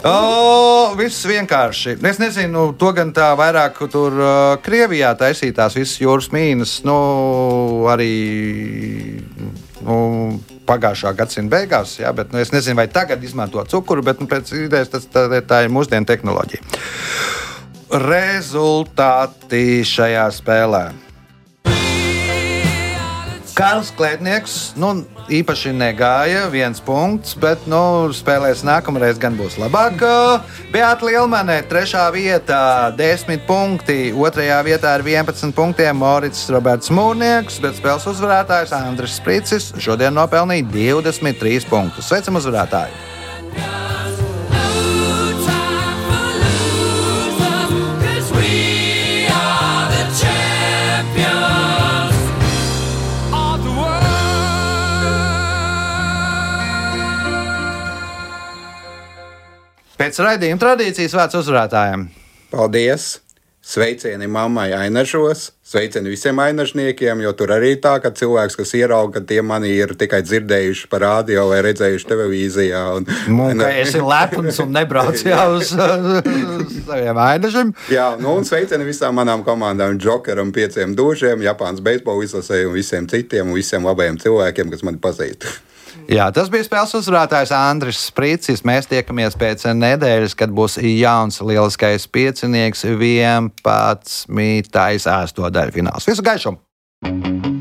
O, 0.04 0.96
viss 1.00 1.26
vienkārši. 1.30 1.98
Es 2.12 2.20
nezinu, 2.22 2.68
to 2.80 2.92
gan 2.98 3.14
tā 3.16 3.32
vairāk 3.40 3.80
tur 3.92 4.20
Krievijā 4.66 5.14
taisītās 5.20 5.78
visas 5.78 6.02
jūras 6.04 6.32
mīnas, 6.36 6.82
nu, 6.88 6.98
arī. 7.92 8.12
Nu, 9.86 10.40
Pagājušā 10.66 11.12
gadsimta 11.14 11.60
beigās, 11.60 11.92
jā, 12.00 12.10
bet 12.18 12.32
nu, 12.34 12.40
es 12.42 12.50
nezinu, 12.50 12.80
vai 12.80 12.88
tagad 12.90 13.22
izmanto 13.22 13.62
cukuru, 13.70 14.02
bet 14.02 14.18
nu, 14.18 14.26
pēc 14.26 14.50
idejas 14.58 14.90
tas, 14.90 15.06
tā, 15.14 15.28
tā 15.46 15.60
ir 15.62 15.70
mūsdienu 15.70 16.10
tehnoloģija. 16.10 16.64
Rezultāti 17.90 19.84
šajā 19.86 20.26
spēlē. 20.34 20.86
Kārls 23.56 23.88
Klētnieks 23.96 24.74
nu, 24.76 24.90
īpaši 25.32 25.72
negāja, 25.72 26.50
viens 26.52 26.82
punkts, 26.84 27.38
bet 27.40 27.64
nu, 27.72 28.12
spēlēs 28.12 28.66
nākamreiz 28.68 29.22
gan 29.22 29.38
būs 29.40 29.56
labāk. 29.62 30.04
Beata 30.74 31.08
Lielmanē, 31.08 31.62
trešā 31.70 32.04
vietā, 32.12 32.92
10 33.00 33.48
punkti, 33.48 34.12
otrajā 34.12 34.60
vietā 34.68 34.98
ar 34.98 35.06
11 35.08 35.56
punktiem 35.56 35.96
Morits 36.04 36.50
Roberts 36.52 36.92
Mūrnieks, 36.92 37.62
bet 37.64 37.80
spēles 37.80 38.12
uzvarētājs 38.12 38.76
Andris 38.76 39.16
Spricis 39.22 39.72
šodien 39.80 40.18
nopelnīja 40.20 40.68
23 40.76 41.70
punktus. 41.72 42.12
Sveicam 42.12 42.42
uzvarētāju! 42.42 43.15
Pēc 60.16 60.24
raidījuma 60.24 60.62
tradīcijas 60.62 61.12
vārds 61.12 61.36
uzvarētājiem. 61.36 62.04
Paldies! 62.48 63.18
Sveicieni 63.68 64.30
mammai 64.32 64.70
Ainažos, 64.72 65.50
sveicieni 65.68 66.14
visiem 66.14 66.40
ainažniekiem, 66.40 67.20
jo 67.26 67.34
tur 67.36 67.52
arī 67.52 67.74
tā, 67.84 67.98
ka 68.00 68.14
cilvēks, 68.16 68.56
kas 68.56 68.72
ierauga, 68.80 69.18
ka 69.18 69.28
tie 69.34 69.42
mani 69.44 69.74
ir 69.76 69.92
tikai 70.00 70.22
dzirdējuši 70.24 70.88
par 70.88 71.04
rādio 71.04 71.50
vai 71.50 71.60
redzējuši 71.68 72.10
televīzijā. 72.14 72.86
Un, 72.96 73.12
Mūka, 73.42 73.68
esi 73.82 74.00
lepns 74.00 74.64
un 74.64 74.72
nebrauc 74.78 75.20
jau 75.34 75.50
uz, 75.58 75.76
uz 75.76 76.80
saviem 76.88 77.20
ainažiem. 77.26 77.76
Jā, 77.92 78.14
nu 78.16 78.40
un 78.40 78.48
sveicieni 78.48 78.88
visām 78.88 79.20
manām 79.20 79.44
komandām, 79.44 80.00
Džokeram, 80.00 80.56
pieciem 80.56 80.96
dūžiem, 80.96 81.44
Japānas 81.44 81.84
beisbola 81.84 82.24
izlasēju 82.24 82.72
un 82.72 82.80
visiem 82.80 83.12
citiem 83.12 83.52
un 83.52 83.60
visiem 83.60 83.92
labajiem 83.92 84.24
cilvēkiem, 84.24 84.72
kas 84.72 84.88
mani 84.88 85.04
pazīst. 85.04 85.52
Jā, 86.12 86.28
tas 86.36 86.52
bija 86.54 86.66
spēles 86.68 86.94
uzvarētājs 87.00 87.54
Andris 87.56 88.04
Sprīcis. 88.12 88.62
Mēs 88.68 88.90
tiekamies 88.92 89.38
pēc 89.40 89.66
nedēļas, 89.74 90.38
kad 90.38 90.54
būs 90.54 90.78
jauns 90.82 91.42
lieliskais 91.42 92.06
piecinieks, 92.12 92.86
11. 92.86 93.50
astotdaļfināls. 95.16 96.10
Visu 96.12 96.26
gaišumu! 96.26 97.55